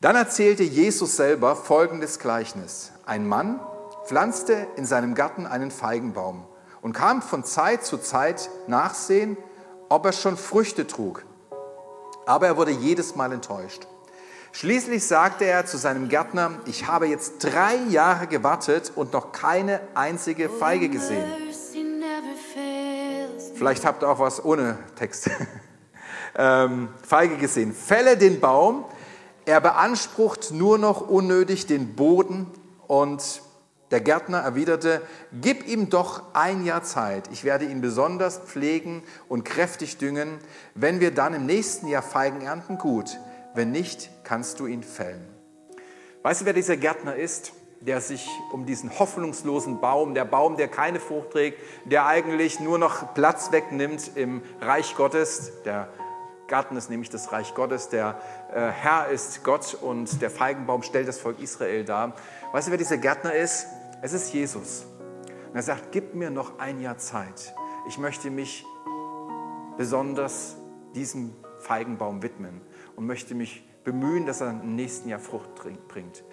Dann 0.02 0.18
erzählte 0.18 0.64
Jesus 0.64 1.16
selber 1.16 1.56
folgendes 1.56 2.20
Gleichnis. 2.20 2.92
Ein 3.06 3.26
Mann 3.26 3.62
pflanzte 4.06 4.68
in 4.76 4.86
seinem 4.86 5.16
Garten 5.16 5.46
einen 5.46 5.72
Feigenbaum 5.72 6.46
und 6.82 6.92
kam 6.92 7.22
von 7.22 7.46
Zeit 7.46 7.86
zu 7.86 7.98
Zeit 7.98 8.50
nachsehen, 8.68 9.38
ob 9.88 10.06
er 10.06 10.12
schon 10.12 10.36
Früchte 10.36 10.88
trug. 10.88 11.24
Aber 12.26 12.48
er 12.48 12.58
wurde 12.58 12.72
jedes 12.72 13.16
Mal 13.16 13.32
enttäuscht. 13.32 13.88
Schließlich 14.52 15.06
sagte 15.06 15.46
er 15.46 15.66
zu 15.66 15.78
seinem 15.78 16.10
Gärtner, 16.10 16.52
ich 16.66 16.88
habe 16.88 17.08
jetzt 17.08 17.46
drei 17.46 17.76
Jahre 17.90 18.28
gewartet 18.28 18.92
und 18.94 19.14
noch 19.14 19.32
keine 19.32 19.80
einzige 19.94 20.50
Feige 20.50 20.90
gesehen. 20.90 21.32
Vielleicht 23.62 23.86
habt 23.86 24.02
ihr 24.02 24.10
auch 24.10 24.18
was 24.18 24.44
ohne 24.44 24.80
Text. 24.96 25.30
ähm, 26.36 26.90
Feige 27.08 27.38
gesehen. 27.38 27.74
Fälle 27.76 28.18
den 28.18 28.40
Baum. 28.40 28.86
Er 29.46 29.62
beansprucht 29.62 30.50
nur 30.50 30.80
noch 30.80 31.08
unnötig 31.08 31.68
den 31.68 31.96
Boden 31.96 32.48
und 32.88 33.44
der 33.92 34.02
Gärtner 34.02 34.40
erwiderte, 34.40 35.04
gib 35.32 35.68
ihm 35.68 35.92
doch 35.92 36.34
ein 36.34 36.66
Jahr 36.66 36.82
Zeit. 36.82 37.30
Ich 37.32 37.44
werde 37.44 37.66
ihn 37.66 37.82
besonders 37.82 38.40
pflegen 38.40 39.04
und 39.30 39.44
kräftig 39.44 40.00
düngen. 40.00 40.40
Wenn 40.74 41.00
wir 41.00 41.14
dann 41.14 41.36
im 41.36 41.46
nächsten 41.46 41.88
Jahr 41.88 42.02
Feigen 42.02 42.42
ernten, 42.42 42.80
gut. 42.80 43.20
Wenn 43.54 43.70
nicht, 43.70 44.10
kannst 44.24 44.60
du 44.60 44.66
ihn 44.66 44.82
fällen. 44.82 45.24
Weißt 46.24 46.42
du, 46.42 46.46
wer 46.46 46.54
dieser 46.54 46.78
Gärtner 46.78 47.16
ist? 47.16 47.54
Der 47.82 48.00
sich 48.00 48.30
um 48.52 48.66
diesen 48.66 48.98
hoffnungslosen 48.98 49.82
Baum, 49.82 50.14
der 50.14 50.26
Baum, 50.26 50.56
der 50.56 50.68
keine 50.68 51.00
Frucht 51.00 51.32
trägt, 51.32 51.60
der 51.86 52.06
eigentlich 52.06 52.60
nur 52.60 52.78
noch 52.78 53.14
Platz 53.14 53.52
wegnimmt 53.52 54.12
im 54.16 54.42
Reich 54.62 54.96
Gottes. 54.96 55.52
Der 55.66 55.90
Garten 56.48 56.78
ist 56.78 56.90
nämlich 56.90 57.10
das 57.10 57.32
Reich 57.32 57.56
Gottes, 57.56 57.90
der 57.90 58.22
äh, 58.54 58.68
Herr 58.68 59.08
ist 59.08 59.44
Gott 59.44 59.78
und 59.82 60.22
der 60.22 60.30
Feigenbaum 60.30 60.84
stellt 60.84 61.08
das 61.08 61.18
Volk 61.18 61.40
Israel 61.40 61.84
dar. 61.84 62.14
Weißt 62.52 62.68
du, 62.68 62.72
wer 62.72 62.78
dieser 62.78 62.98
Gärtner 62.98 63.34
ist? 63.34 63.66
Es 64.02 64.14
ist 64.14 64.34
Jesus. 64.34 64.86
Und 65.50 65.56
er 65.56 65.64
sagt, 65.64 65.92
gib 65.92 66.14
mir 66.14 66.30
noch 66.30 66.60
ein 66.60 66.82
Jahr 66.82 66.98
Zeit. 66.98 67.56
Ich 67.88 67.98
möchte 67.98 68.30
mich 68.30 68.66
besonders 69.78 70.56
diesem 70.94 71.34
Feigenbaum 71.60 72.22
widmen 72.22 72.62
und 72.96 73.08
möchte 73.08 73.34
mich 73.34 73.64
bemühen, 73.84 74.26
dass 74.26 74.42
er 74.42 74.52
im 74.52 74.76
nächsten 74.76 75.10
Jahr 75.10 75.20
Frucht 75.20 75.56
bringt. 75.56 76.24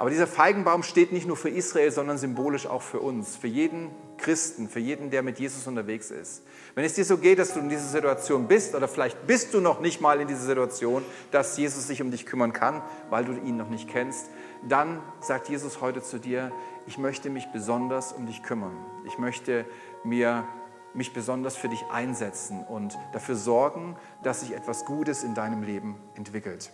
Aber 0.00 0.08
dieser 0.08 0.26
Feigenbaum 0.26 0.82
steht 0.82 1.12
nicht 1.12 1.26
nur 1.26 1.36
für 1.36 1.50
Israel, 1.50 1.92
sondern 1.92 2.16
symbolisch 2.16 2.66
auch 2.66 2.80
für 2.80 3.00
uns, 3.00 3.36
für 3.36 3.48
jeden 3.48 3.90
Christen, 4.16 4.66
für 4.66 4.80
jeden, 4.80 5.10
der 5.10 5.22
mit 5.22 5.38
Jesus 5.38 5.66
unterwegs 5.66 6.10
ist. 6.10 6.42
Wenn 6.74 6.86
es 6.86 6.94
dir 6.94 7.04
so 7.04 7.18
geht, 7.18 7.38
dass 7.38 7.52
du 7.52 7.60
in 7.60 7.68
dieser 7.68 7.86
Situation 7.86 8.48
bist, 8.48 8.74
oder 8.74 8.88
vielleicht 8.88 9.26
bist 9.26 9.52
du 9.52 9.60
noch 9.60 9.80
nicht 9.80 10.00
mal 10.00 10.18
in 10.18 10.26
dieser 10.26 10.46
Situation, 10.46 11.04
dass 11.32 11.54
Jesus 11.58 11.86
sich 11.86 12.00
um 12.00 12.10
dich 12.10 12.24
kümmern 12.24 12.54
kann, 12.54 12.80
weil 13.10 13.26
du 13.26 13.32
ihn 13.32 13.58
noch 13.58 13.68
nicht 13.68 13.90
kennst, 13.90 14.30
dann 14.66 15.02
sagt 15.20 15.50
Jesus 15.50 15.82
heute 15.82 16.00
zu 16.02 16.18
dir, 16.18 16.50
ich 16.86 16.96
möchte 16.96 17.28
mich 17.28 17.52
besonders 17.52 18.14
um 18.14 18.24
dich 18.24 18.42
kümmern. 18.42 18.78
Ich 19.06 19.18
möchte 19.18 19.66
mir 20.02 20.48
mich 20.94 21.12
besonders 21.12 21.56
für 21.56 21.68
dich 21.68 21.84
einsetzen 21.92 22.64
und 22.66 22.96
dafür 23.12 23.36
sorgen, 23.36 23.96
dass 24.22 24.40
sich 24.40 24.54
etwas 24.54 24.86
Gutes 24.86 25.24
in 25.24 25.34
deinem 25.34 25.62
Leben 25.62 25.96
entwickelt. 26.14 26.72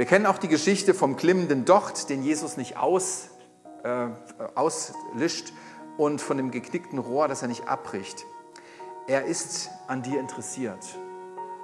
Wir 0.00 0.06
kennen 0.06 0.24
auch 0.24 0.38
die 0.38 0.48
Geschichte 0.48 0.94
vom 0.94 1.16
klimmenden 1.16 1.66
Docht, 1.66 2.08
den 2.08 2.22
Jesus 2.22 2.56
nicht 2.56 2.78
aus, 2.78 3.28
äh, 3.82 4.06
auslöscht 4.54 5.52
und 5.98 6.22
von 6.22 6.38
dem 6.38 6.50
geknickten 6.50 6.98
Rohr, 6.98 7.28
das 7.28 7.42
er 7.42 7.48
nicht 7.48 7.68
abbricht. 7.68 8.24
Er 9.08 9.26
ist 9.26 9.68
an 9.88 10.00
dir 10.02 10.18
interessiert. 10.18 10.98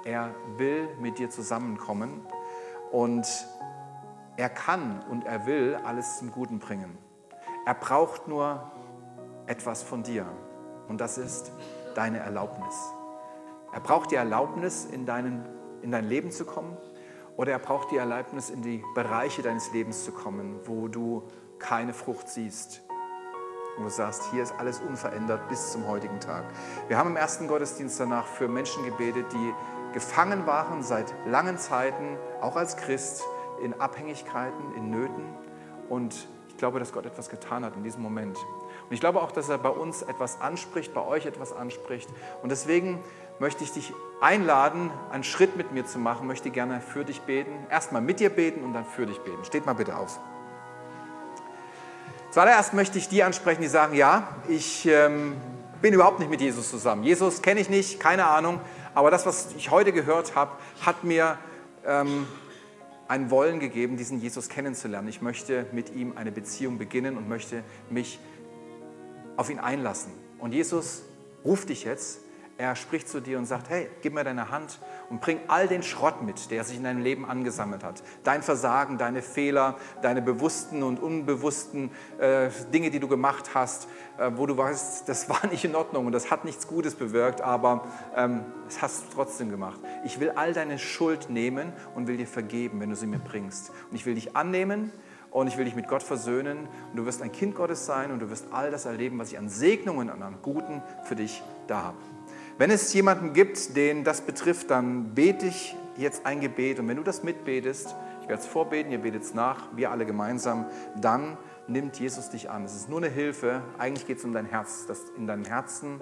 Er 0.05 0.35
will 0.55 0.87
mit 0.99 1.17
dir 1.17 1.31
zusammenkommen 1.31 2.27
und 2.91 3.25
er 4.35 4.49
kann 4.49 5.03
und 5.09 5.25
er 5.25 5.47
will 5.47 5.75
alles 5.83 6.19
zum 6.19 6.31
Guten 6.31 6.59
bringen. 6.59 6.95
Er 7.65 7.73
braucht 7.73 8.27
nur 8.27 8.71
etwas 9.47 9.81
von 9.81 10.03
dir 10.03 10.27
und 10.87 11.01
das 11.01 11.17
ist 11.17 11.51
deine 11.95 12.19
Erlaubnis. 12.19 12.75
Er 13.73 13.79
braucht 13.79 14.11
die 14.11 14.15
Erlaubnis, 14.15 14.85
in, 14.85 15.07
deinen, 15.07 15.43
in 15.81 15.89
dein 15.89 16.05
Leben 16.05 16.29
zu 16.29 16.45
kommen. 16.45 16.77
Oder 17.37 17.51
er 17.51 17.59
braucht 17.59 17.91
die 17.91 17.97
Erlaubnis, 17.97 18.49
in 18.49 18.63
die 18.63 18.83
Bereiche 18.95 19.43
deines 19.43 19.71
Lebens 19.71 20.03
zu 20.03 20.11
kommen, 20.11 20.59
wo 20.65 20.87
du 20.87 21.23
keine 21.59 21.93
Frucht 21.93 22.27
siehst. 22.27 22.81
Und 23.77 23.83
du 23.83 23.89
sagst, 23.89 24.31
hier 24.31 24.41
ist 24.41 24.55
alles 24.57 24.79
unverändert 24.79 25.47
bis 25.47 25.71
zum 25.71 25.87
heutigen 25.87 26.19
Tag. 26.19 26.45
Wir 26.87 26.97
haben 26.97 27.11
im 27.11 27.15
ersten 27.15 27.47
Gottesdienst 27.47 27.99
danach 27.99 28.25
für 28.25 28.47
Menschen 28.47 28.83
gebetet, 28.83 29.27
die 29.31 29.53
gefangen 29.93 30.47
waren 30.47 30.81
seit 30.81 31.13
langen 31.27 31.59
Zeiten, 31.59 32.17
auch 32.41 32.55
als 32.55 32.75
Christ, 32.75 33.23
in 33.61 33.79
Abhängigkeiten, 33.79 34.73
in 34.75 34.89
Nöten. 34.89 35.23
Und 35.89 36.27
ich 36.49 36.57
glaube, 36.57 36.79
dass 36.79 36.91
Gott 36.91 37.05
etwas 37.05 37.29
getan 37.29 37.63
hat 37.63 37.75
in 37.75 37.83
diesem 37.83 38.01
Moment. 38.01 38.35
Und 38.35 38.93
ich 38.93 38.99
glaube 38.99 39.21
auch, 39.21 39.31
dass 39.31 39.47
er 39.47 39.59
bei 39.59 39.69
uns 39.69 40.01
etwas 40.01 40.41
anspricht, 40.41 40.91
bei 40.93 41.05
euch 41.05 41.27
etwas 41.27 41.53
anspricht. 41.53 42.09
Und 42.41 42.49
deswegen 42.49 42.99
möchte 43.39 43.63
ich 43.63 43.71
dich 43.71 43.93
einladen, 44.19 44.91
einen 45.11 45.23
Schritt 45.23 45.55
mit 45.55 45.71
mir 45.71 45.85
zu 45.85 45.99
machen, 45.99 46.27
möchte 46.27 46.49
gerne 46.49 46.81
für 46.81 47.05
dich 47.05 47.21
beten. 47.21 47.51
Erstmal 47.69 48.01
mit 48.01 48.19
dir 48.19 48.29
beten 48.29 48.63
und 48.63 48.73
dann 48.73 48.85
für 48.85 49.05
dich 49.05 49.19
beten. 49.19 49.43
Steht 49.45 49.65
mal 49.65 49.73
bitte 49.73 49.95
auf. 49.95 50.19
Zuallererst 52.31 52.73
möchte 52.73 52.97
ich 52.97 53.07
die 53.07 53.23
ansprechen, 53.23 53.61
die 53.61 53.67
sagen, 53.67 53.95
ja, 53.95 54.27
ich 54.47 54.85
ähm, 54.85 55.35
bin 55.81 55.93
überhaupt 55.93 56.19
nicht 56.19 56.29
mit 56.29 56.41
Jesus 56.41 56.69
zusammen. 56.69 57.03
Jesus 57.03 57.41
kenne 57.41 57.59
ich 57.59 57.69
nicht, 57.69 57.99
keine 57.99 58.25
Ahnung, 58.25 58.59
aber 58.93 59.11
das, 59.11 59.25
was 59.25 59.49
ich 59.55 59.71
heute 59.71 59.93
gehört 59.93 60.35
habe, 60.35 60.51
hat 60.85 61.03
mir 61.03 61.37
ähm, 61.85 62.27
ein 63.07 63.31
Wollen 63.31 63.59
gegeben, 63.59 63.97
diesen 63.97 64.19
Jesus 64.19 64.49
kennenzulernen. 64.49 65.07
Ich 65.07 65.21
möchte 65.21 65.65
mit 65.71 65.95
ihm 65.95 66.17
eine 66.17 66.31
Beziehung 66.31 66.77
beginnen 66.77 67.17
und 67.17 67.29
möchte 67.29 67.63
mich 67.89 68.19
auf 69.37 69.49
ihn 69.49 69.59
einlassen. 69.59 70.11
Und 70.39 70.53
Jesus 70.53 71.03
ruft 71.45 71.69
dich 71.69 71.83
jetzt 71.83 72.19
er 72.57 72.75
spricht 72.75 73.07
zu 73.07 73.21
dir 73.21 73.37
und 73.37 73.45
sagt, 73.45 73.69
hey, 73.69 73.89
gib 74.01 74.13
mir 74.13 74.23
deine 74.23 74.49
Hand 74.49 74.79
und 75.09 75.21
bring 75.21 75.39
all 75.47 75.67
den 75.67 75.83
Schrott 75.83 76.23
mit, 76.23 76.49
der 76.49 76.63
sich 76.63 76.77
in 76.77 76.83
deinem 76.83 77.01
Leben 77.01 77.25
angesammelt 77.25 77.83
hat. 77.83 78.01
Dein 78.23 78.41
Versagen, 78.41 78.97
deine 78.97 79.21
Fehler, 79.21 79.77
deine 80.01 80.21
bewussten 80.21 80.81
und 80.81 80.99
unbewussten 80.99 81.91
äh, 82.17 82.49
Dinge, 82.73 82.89
die 82.89 82.99
du 82.99 83.07
gemacht 83.07 83.51
hast, 83.53 83.87
äh, 84.17 84.31
wo 84.35 84.47
du 84.47 84.57
weißt, 84.57 85.07
das 85.07 85.29
war 85.29 85.45
nicht 85.47 85.65
in 85.65 85.75
Ordnung 85.75 86.07
und 86.07 86.13
das 86.13 86.31
hat 86.31 86.45
nichts 86.45 86.67
Gutes 86.67 86.95
bewirkt, 86.95 87.41
aber 87.41 87.85
ähm, 88.15 88.43
es 88.67 88.81
hast 88.81 89.03
du 89.03 89.15
trotzdem 89.15 89.49
gemacht. 89.49 89.79
Ich 90.03 90.19
will 90.19 90.31
all 90.31 90.53
deine 90.53 90.79
Schuld 90.79 91.29
nehmen 91.29 91.73
und 91.93 92.07
will 92.07 92.17
dir 92.17 92.27
vergeben, 92.27 92.79
wenn 92.79 92.89
du 92.89 92.95
sie 92.95 93.07
mir 93.07 93.19
bringst. 93.19 93.71
Und 93.89 93.95
ich 93.95 94.05
will 94.05 94.15
dich 94.15 94.35
annehmen, 94.35 94.91
und 95.29 95.47
ich 95.47 95.57
will 95.57 95.65
dich 95.65 95.75
mit 95.75 95.87
Gott 95.87 96.01
versöhnen 96.01 96.67
und 96.89 96.95
du 96.95 97.05
wirst 97.05 97.21
ein 97.21 97.31
Kind 97.31 97.53
Gottes 97.53 97.85
sein 97.85 98.11
und 98.11 98.19
du 98.19 98.29
wirst 98.29 98.45
all 98.53 98.71
das 98.71 98.85
erleben, 98.85 99.19
was 99.19 99.31
ich 99.31 99.37
an 99.37 99.49
Segnungen 99.49 100.09
und 100.09 100.23
an 100.23 100.37
Guten 100.41 100.81
für 101.03 101.15
dich 101.15 101.43
da 101.67 101.83
habe. 101.83 102.16
Wenn 102.57 102.71
es 102.71 102.91
jemanden 102.93 103.33
gibt, 103.33 103.75
den 103.75 104.03
das 104.03 104.21
betrifft, 104.21 104.71
dann 104.71 105.13
bete 105.13 105.45
ich 105.45 105.75
jetzt 105.95 106.25
ein 106.25 106.39
Gebet. 106.41 106.79
Und 106.79 106.87
wenn 106.87 106.97
du 106.97 107.03
das 107.03 107.21
mitbetest, 107.21 107.95
ich 108.21 108.27
werde 108.27 108.41
es 108.41 108.47
vorbeten, 108.47 108.91
ihr 108.91 108.97
betet 108.97 109.23
es 109.23 109.35
nach, 109.35 109.67
wir 109.75 109.91
alle 109.91 110.07
gemeinsam, 110.07 110.65
dann 110.99 111.37
nimmt 111.67 111.99
Jesus 111.99 112.29
dich 112.29 112.49
an. 112.49 112.65
Es 112.65 112.75
ist 112.75 112.89
nur 112.89 112.97
eine 112.97 113.09
Hilfe. 113.09 113.61
Eigentlich 113.77 114.07
geht 114.07 114.17
es 114.17 114.23
um 114.23 114.33
dein 114.33 114.45
Herz, 114.45 114.87
dass 114.87 115.01
in 115.15 115.27
deinem 115.27 115.45
Herzen 115.45 116.01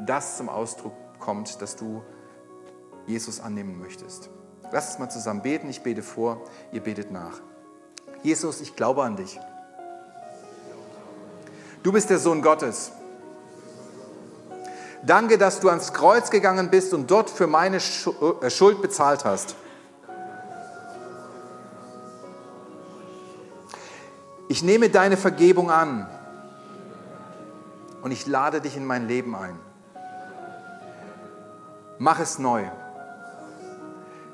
das 0.00 0.36
zum 0.36 0.48
Ausdruck 0.48 0.94
kommt, 1.18 1.60
dass 1.60 1.74
du 1.74 2.02
Jesus 3.06 3.40
annehmen 3.40 3.78
möchtest. 3.78 4.30
Lass 4.70 4.90
uns 4.90 4.98
mal 5.00 5.08
zusammen 5.08 5.42
beten. 5.42 5.68
Ich 5.68 5.82
bete 5.82 6.02
vor, 6.02 6.44
ihr 6.70 6.82
betet 6.82 7.10
nach. 7.10 7.40
Jesus, 8.22 8.60
ich 8.60 8.76
glaube 8.76 9.02
an 9.02 9.16
dich. 9.16 9.40
Du 11.82 11.92
bist 11.92 12.10
der 12.10 12.18
Sohn 12.18 12.42
Gottes. 12.42 12.92
Danke, 15.06 15.38
dass 15.38 15.60
du 15.60 15.68
ans 15.68 15.92
Kreuz 15.92 16.30
gegangen 16.30 16.68
bist 16.68 16.92
und 16.92 17.08
dort 17.08 17.30
für 17.30 17.46
meine 17.46 17.76
äh, 17.76 18.50
Schuld 18.50 18.82
bezahlt 18.82 19.24
hast. 19.24 19.54
Ich 24.48 24.64
nehme 24.64 24.90
deine 24.90 25.16
Vergebung 25.16 25.70
an 25.70 26.08
und 28.02 28.10
ich 28.10 28.26
lade 28.26 28.60
dich 28.60 28.76
in 28.76 28.84
mein 28.84 29.06
Leben 29.06 29.36
ein. 29.36 29.56
Mach 31.98 32.18
es 32.18 32.40
neu. 32.40 32.64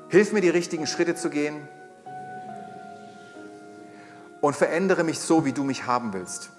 Hilf 0.09 0.33
mir, 0.33 0.41
die 0.41 0.49
richtigen 0.49 0.87
Schritte 0.87 1.13
zu 1.13 1.29
gehen 1.29 1.67
und 4.41 4.55
verändere 4.55 5.03
mich 5.03 5.19
so, 5.19 5.45
wie 5.45 5.53
du 5.53 5.63
mich 5.63 5.85
haben 5.85 6.13
willst. 6.13 6.49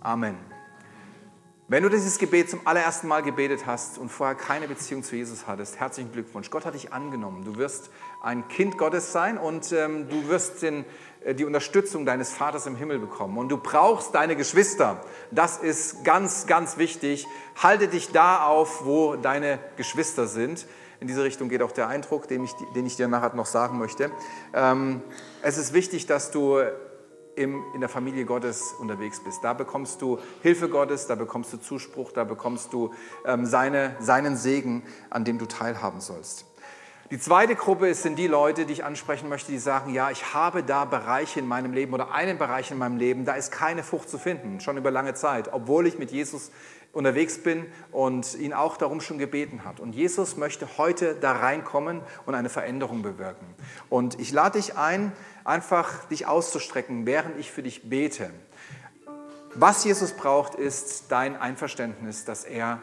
Amen. 0.00 0.55
Wenn 1.68 1.82
du 1.82 1.88
dieses 1.88 2.18
Gebet 2.18 2.48
zum 2.48 2.60
allerersten 2.64 3.08
Mal 3.08 3.24
gebetet 3.24 3.66
hast 3.66 3.98
und 3.98 4.08
vorher 4.08 4.36
keine 4.36 4.68
Beziehung 4.68 5.02
zu 5.02 5.16
Jesus 5.16 5.48
hattest, 5.48 5.80
herzlichen 5.80 6.12
Glückwunsch. 6.12 6.48
Gott 6.48 6.64
hat 6.64 6.74
dich 6.74 6.92
angenommen. 6.92 7.44
Du 7.44 7.56
wirst 7.56 7.90
ein 8.22 8.46
Kind 8.46 8.78
Gottes 8.78 9.10
sein 9.10 9.36
und 9.36 9.72
ähm, 9.72 10.08
du 10.08 10.28
wirst 10.28 10.62
den, 10.62 10.84
äh, 11.24 11.34
die 11.34 11.44
Unterstützung 11.44 12.06
deines 12.06 12.32
Vaters 12.32 12.68
im 12.68 12.76
Himmel 12.76 13.00
bekommen. 13.00 13.36
Und 13.36 13.48
du 13.48 13.56
brauchst 13.56 14.14
deine 14.14 14.36
Geschwister. 14.36 15.00
Das 15.32 15.58
ist 15.58 16.04
ganz, 16.04 16.46
ganz 16.46 16.78
wichtig. 16.78 17.26
Halte 17.60 17.88
dich 17.88 18.12
da 18.12 18.44
auf, 18.44 18.84
wo 18.84 19.16
deine 19.16 19.58
Geschwister 19.76 20.28
sind. 20.28 20.66
In 21.00 21.08
diese 21.08 21.24
Richtung 21.24 21.48
geht 21.48 21.62
auch 21.62 21.72
der 21.72 21.88
Eindruck, 21.88 22.28
den 22.28 22.44
ich, 22.44 22.52
den 22.76 22.86
ich 22.86 22.94
dir 22.94 23.08
nachher 23.08 23.34
noch 23.34 23.46
sagen 23.46 23.76
möchte. 23.78 24.12
Ähm, 24.54 25.02
es 25.42 25.58
ist 25.58 25.72
wichtig, 25.72 26.06
dass 26.06 26.30
du 26.30 26.60
im, 27.36 27.62
in 27.74 27.80
der 27.80 27.88
Familie 27.88 28.24
Gottes 28.24 28.74
unterwegs 28.78 29.20
bist. 29.20 29.44
Da 29.44 29.52
bekommst 29.52 30.02
du 30.02 30.18
Hilfe 30.42 30.68
Gottes, 30.68 31.06
da 31.06 31.14
bekommst 31.14 31.52
du 31.52 31.58
Zuspruch, 31.58 32.12
da 32.12 32.24
bekommst 32.24 32.72
du 32.72 32.92
ähm, 33.24 33.46
seine, 33.46 33.94
seinen 34.00 34.36
Segen, 34.36 34.82
an 35.10 35.24
dem 35.24 35.38
du 35.38 35.46
teilhaben 35.46 36.00
sollst. 36.00 36.46
Die 37.12 37.20
zweite 37.20 37.54
Gruppe 37.54 37.94
sind 37.94 38.18
die 38.18 38.26
Leute, 38.26 38.66
die 38.66 38.72
ich 38.72 38.84
ansprechen 38.84 39.28
möchte, 39.28 39.52
die 39.52 39.58
sagen, 39.58 39.94
ja, 39.94 40.10
ich 40.10 40.34
habe 40.34 40.64
da 40.64 40.84
Bereiche 40.84 41.38
in 41.38 41.46
meinem 41.46 41.72
Leben 41.72 41.94
oder 41.94 42.10
einen 42.10 42.36
Bereich 42.36 42.72
in 42.72 42.78
meinem 42.78 42.96
Leben, 42.96 43.24
da 43.24 43.34
ist 43.34 43.52
keine 43.52 43.84
Frucht 43.84 44.10
zu 44.10 44.18
finden, 44.18 44.58
schon 44.58 44.76
über 44.76 44.90
lange 44.90 45.14
Zeit, 45.14 45.52
obwohl 45.52 45.86
ich 45.86 46.00
mit 46.00 46.10
Jesus 46.10 46.50
unterwegs 46.96 47.38
bin 47.38 47.66
und 47.92 48.34
ihn 48.36 48.54
auch 48.54 48.78
darum 48.78 49.00
schon 49.00 49.18
gebeten 49.18 49.64
hat. 49.64 49.80
Und 49.80 49.94
Jesus 49.94 50.36
möchte 50.36 50.66
heute 50.78 51.14
da 51.14 51.32
reinkommen 51.32 52.00
und 52.24 52.34
eine 52.34 52.48
Veränderung 52.48 53.02
bewirken. 53.02 53.46
Und 53.90 54.18
ich 54.18 54.32
lade 54.32 54.58
dich 54.58 54.76
ein, 54.76 55.12
einfach 55.44 56.04
dich 56.06 56.26
auszustrecken, 56.26 57.04
während 57.04 57.38
ich 57.38 57.52
für 57.52 57.62
dich 57.62 57.88
bete. 57.88 58.30
Was 59.54 59.84
Jesus 59.84 60.12
braucht, 60.12 60.54
ist 60.54 61.12
dein 61.12 61.36
Einverständnis, 61.36 62.24
dass 62.24 62.44
er 62.44 62.80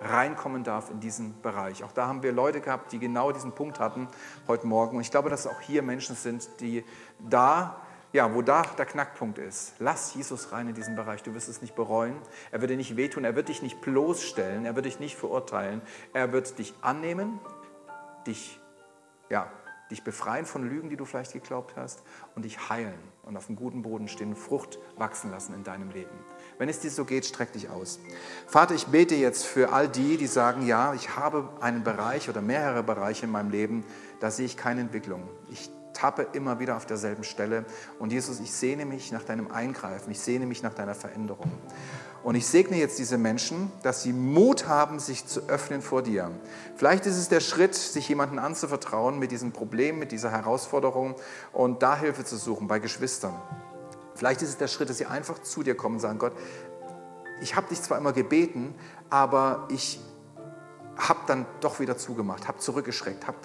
reinkommen 0.00 0.62
darf 0.62 0.90
in 0.90 1.00
diesen 1.00 1.40
Bereich. 1.42 1.82
Auch 1.82 1.92
da 1.92 2.06
haben 2.06 2.22
wir 2.22 2.32
Leute 2.32 2.60
gehabt, 2.60 2.92
die 2.92 2.98
genau 2.98 3.32
diesen 3.32 3.52
Punkt 3.52 3.80
hatten 3.80 4.08
heute 4.46 4.66
Morgen. 4.66 4.96
Und 4.96 5.02
ich 5.02 5.10
glaube, 5.10 5.30
dass 5.30 5.46
auch 5.46 5.60
hier 5.60 5.82
Menschen 5.82 6.14
sind, 6.14 6.48
die 6.60 6.84
da, 7.18 7.80
ja, 8.16 8.34
wo 8.34 8.40
da 8.40 8.62
der 8.62 8.86
Knackpunkt 8.86 9.38
ist. 9.38 9.74
Lass 9.78 10.14
Jesus 10.14 10.50
rein 10.50 10.68
in 10.68 10.74
diesen 10.74 10.96
Bereich. 10.96 11.22
Du 11.22 11.34
wirst 11.34 11.48
es 11.48 11.60
nicht 11.60 11.74
bereuen. 11.74 12.16
Er 12.50 12.62
wird 12.62 12.70
dir 12.70 12.76
nicht 12.76 12.96
wehtun. 12.96 13.24
Er 13.24 13.36
wird 13.36 13.48
dich 13.48 13.60
nicht 13.60 13.82
bloßstellen. 13.82 14.64
Er 14.64 14.74
wird 14.74 14.86
dich 14.86 14.98
nicht 14.98 15.16
verurteilen. 15.16 15.82
Er 16.14 16.32
wird 16.32 16.58
dich 16.58 16.72
annehmen, 16.80 17.38
dich, 18.26 18.58
ja, 19.28 19.52
dich 19.90 20.02
befreien 20.02 20.46
von 20.46 20.68
Lügen, 20.68 20.88
die 20.88 20.96
du 20.96 21.04
vielleicht 21.04 21.34
geglaubt 21.34 21.76
hast 21.76 22.02
und 22.34 22.44
dich 22.44 22.70
heilen 22.70 22.98
und 23.22 23.36
auf 23.36 23.48
einem 23.48 23.56
guten 23.56 23.82
Boden 23.82 24.08
stehen, 24.08 24.34
Frucht 24.34 24.78
wachsen 24.96 25.30
lassen 25.30 25.54
in 25.54 25.62
deinem 25.62 25.90
Leben. 25.90 26.18
Wenn 26.58 26.68
es 26.68 26.80
dir 26.80 26.90
so 26.90 27.04
geht, 27.04 27.26
streck 27.26 27.52
dich 27.52 27.68
aus. 27.68 28.00
Vater, 28.46 28.74
ich 28.74 28.86
bete 28.86 29.14
jetzt 29.14 29.44
für 29.44 29.72
all 29.72 29.88
die, 29.88 30.16
die 30.16 30.26
sagen, 30.26 30.66
ja, 30.66 30.94
ich 30.94 31.16
habe 31.16 31.50
einen 31.60 31.84
Bereich 31.84 32.28
oder 32.28 32.40
mehrere 32.40 32.82
Bereiche 32.82 33.26
in 33.26 33.32
meinem 33.32 33.50
Leben, 33.50 33.84
da 34.20 34.30
sehe 34.30 34.46
ich 34.46 34.56
keine 34.56 34.80
Entwicklung. 34.80 35.28
Ich 35.50 35.70
tappe 35.96 36.26
immer 36.32 36.58
wieder 36.58 36.76
auf 36.76 36.86
derselben 36.86 37.24
Stelle. 37.24 37.64
Und 37.98 38.12
Jesus, 38.12 38.40
ich 38.40 38.52
sehne 38.52 38.84
mich 38.84 39.12
nach 39.12 39.22
deinem 39.22 39.50
Eingreifen, 39.50 40.10
ich 40.10 40.20
sehne 40.20 40.46
mich 40.46 40.62
nach 40.62 40.74
deiner 40.74 40.94
Veränderung. 40.94 41.50
Und 42.22 42.34
ich 42.34 42.46
segne 42.46 42.76
jetzt 42.76 42.98
diese 42.98 43.18
Menschen, 43.18 43.70
dass 43.82 44.02
sie 44.02 44.12
Mut 44.12 44.66
haben, 44.66 44.98
sich 44.98 45.26
zu 45.26 45.48
öffnen 45.48 45.80
vor 45.80 46.02
dir. 46.02 46.30
Vielleicht 46.74 47.06
ist 47.06 47.16
es 47.16 47.28
der 47.28 47.40
Schritt, 47.40 47.74
sich 47.74 48.08
jemandem 48.08 48.38
anzuvertrauen 48.38 49.18
mit 49.18 49.30
diesem 49.30 49.52
Problem, 49.52 49.98
mit 49.98 50.12
dieser 50.12 50.30
Herausforderung 50.30 51.14
und 51.52 51.82
da 51.82 51.96
Hilfe 51.96 52.24
zu 52.24 52.36
suchen 52.36 52.66
bei 52.66 52.78
Geschwistern. 52.78 53.34
Vielleicht 54.14 54.42
ist 54.42 54.48
es 54.48 54.56
der 54.56 54.68
Schritt, 54.68 54.90
dass 54.90 54.98
sie 54.98 55.06
einfach 55.06 55.40
zu 55.40 55.62
dir 55.62 55.76
kommen 55.76 55.96
und 55.96 56.00
sagen, 56.00 56.18
Gott, 56.18 56.32
ich 57.40 57.54
habe 57.54 57.68
dich 57.68 57.80
zwar 57.82 57.98
immer 57.98 58.12
gebeten, 58.12 58.74
aber 59.08 59.68
ich 59.70 60.00
habe 60.96 61.20
dann 61.26 61.46
doch 61.60 61.80
wieder 61.80 61.96
zugemacht, 61.96 62.48
habe 62.48 62.58
zurückgeschreckt, 62.58 63.26
habe 63.26 63.36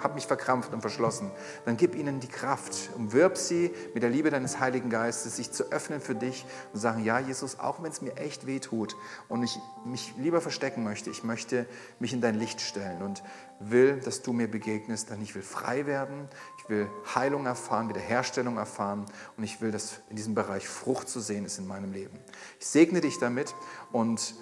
habe 0.00 0.14
mich 0.14 0.26
verkrampft 0.26 0.72
und 0.72 0.80
verschlossen, 0.80 1.30
dann 1.64 1.76
gib 1.76 1.94
ihnen 1.94 2.20
die 2.20 2.28
Kraft. 2.28 2.90
Umwirb 2.96 3.36
sie 3.36 3.72
mit 3.94 4.02
der 4.02 4.10
Liebe 4.10 4.30
deines 4.30 4.60
Heiligen 4.60 4.90
Geistes, 4.90 5.36
sich 5.36 5.52
zu 5.52 5.70
öffnen 5.72 6.00
für 6.00 6.14
dich 6.14 6.46
und 6.72 6.80
sagen, 6.80 7.04
ja 7.04 7.18
Jesus, 7.18 7.58
auch 7.58 7.82
wenn 7.82 7.90
es 7.90 8.00
mir 8.00 8.16
echt 8.16 8.46
weh 8.46 8.60
tut 8.60 8.96
und 9.28 9.42
ich 9.42 9.58
mich 9.84 10.14
lieber 10.16 10.40
verstecken 10.40 10.84
möchte, 10.84 11.10
ich 11.10 11.24
möchte 11.24 11.66
mich 11.98 12.12
in 12.12 12.20
dein 12.20 12.34
Licht 12.34 12.60
stellen 12.60 13.02
und 13.02 13.22
will, 13.60 14.00
dass 14.00 14.22
du 14.22 14.32
mir 14.32 14.48
begegnest, 14.48 15.10
denn 15.10 15.20
ich 15.20 15.34
will 15.34 15.42
frei 15.42 15.86
werden, 15.86 16.28
ich 16.58 16.68
will 16.68 16.88
Heilung 17.14 17.46
erfahren, 17.46 17.88
Wiederherstellung 17.88 18.56
erfahren 18.56 19.06
und 19.36 19.44
ich 19.44 19.60
will, 19.60 19.72
dass 19.72 20.00
in 20.10 20.16
diesem 20.16 20.34
Bereich 20.34 20.68
Frucht 20.68 21.08
zu 21.08 21.20
sehen 21.20 21.44
ist 21.44 21.58
in 21.58 21.66
meinem 21.66 21.92
Leben. 21.92 22.18
Ich 22.60 22.66
segne 22.66 23.00
dich 23.00 23.18
damit 23.18 23.54
und 23.90 24.34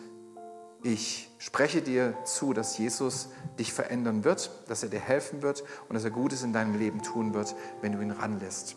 ich 0.87 1.29
spreche 1.39 1.83
dir 1.83 2.15
zu, 2.25 2.53
dass 2.53 2.79
Jesus 2.79 3.29
dich 3.59 3.73
verändern 3.73 4.23
wird, 4.23 4.51
dass 4.69 4.85
er 4.85 4.89
dir 4.89 5.01
helfen 5.01 5.43
wird 5.43 5.65
und 5.89 5.95
dass 5.95 6.05
er 6.05 6.11
Gutes 6.11 6.43
in 6.43 6.53
deinem 6.53 6.79
Leben 6.79 7.03
tun 7.03 7.35
wird, 7.35 7.55
wenn 7.81 7.93
du 7.93 8.01
ihn 8.01 8.13
ranlässt 8.13 8.77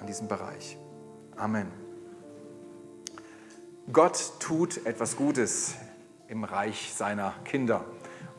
an 0.00 0.06
diesem 0.08 0.26
Bereich. 0.26 0.76
Amen. 1.36 1.70
Gott 3.92 4.32
tut 4.40 4.84
etwas 4.84 5.16
Gutes 5.16 5.74
im 6.26 6.44
Reich 6.44 6.92
seiner 6.94 7.34
Kinder 7.44 7.84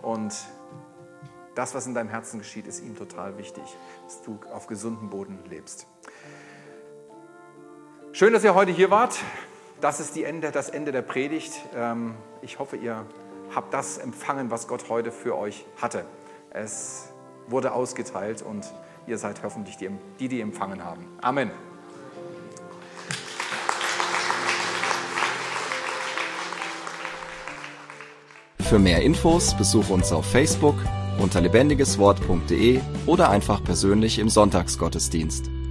und 0.01 0.33
das, 1.55 1.75
was 1.75 1.85
in 1.85 1.93
deinem 1.93 2.09
Herzen 2.09 2.39
geschieht, 2.39 2.67
ist 2.67 2.81
ihm 2.81 2.97
total 2.97 3.37
wichtig, 3.37 3.63
dass 4.03 4.23
du 4.23 4.39
auf 4.51 4.67
gesundem 4.67 5.09
Boden 5.09 5.39
lebst. 5.49 5.87
Schön, 8.11 8.33
dass 8.33 8.43
ihr 8.43 8.55
heute 8.55 8.71
hier 8.71 8.89
wart 8.89 9.19
das 9.83 9.99
ist 9.99 10.17
Ende, 10.17 10.51
das 10.51 10.69
Ende 10.69 10.93
der 10.93 11.01
Predigt. 11.01 11.51
Ähm, 11.75 12.15
ich 12.41 12.57
hoffe, 12.57 12.77
ihr 12.77 13.05
habt 13.53 13.73
das 13.73 13.97
empfangen, 13.97 14.49
was 14.49 14.69
Gott 14.69 14.87
heute 14.87 15.11
für 15.11 15.37
euch 15.37 15.65
hatte. 15.81 16.05
Es 16.51 17.09
wurde 17.47 17.73
ausgeteilt 17.73 18.41
und 18.41 18.65
ihr 19.07 19.17
seid 19.17 19.43
hoffentlich 19.43 19.75
die, 19.75 19.89
die, 20.19 20.29
die 20.29 20.39
empfangen 20.39 20.85
haben. 20.85 21.05
Amen. 21.21 21.51
Für 28.61 28.79
mehr 28.79 29.01
Infos 29.01 29.53
besuche 29.53 29.91
uns 29.91 30.13
auf 30.13 30.25
Facebook 30.25 30.75
unter 31.19 31.41
lebendigeswort.de 31.41 32.79
oder 33.05 33.29
einfach 33.29 33.61
persönlich 33.61 34.17
im 34.17 34.29
Sonntagsgottesdienst. 34.29 35.62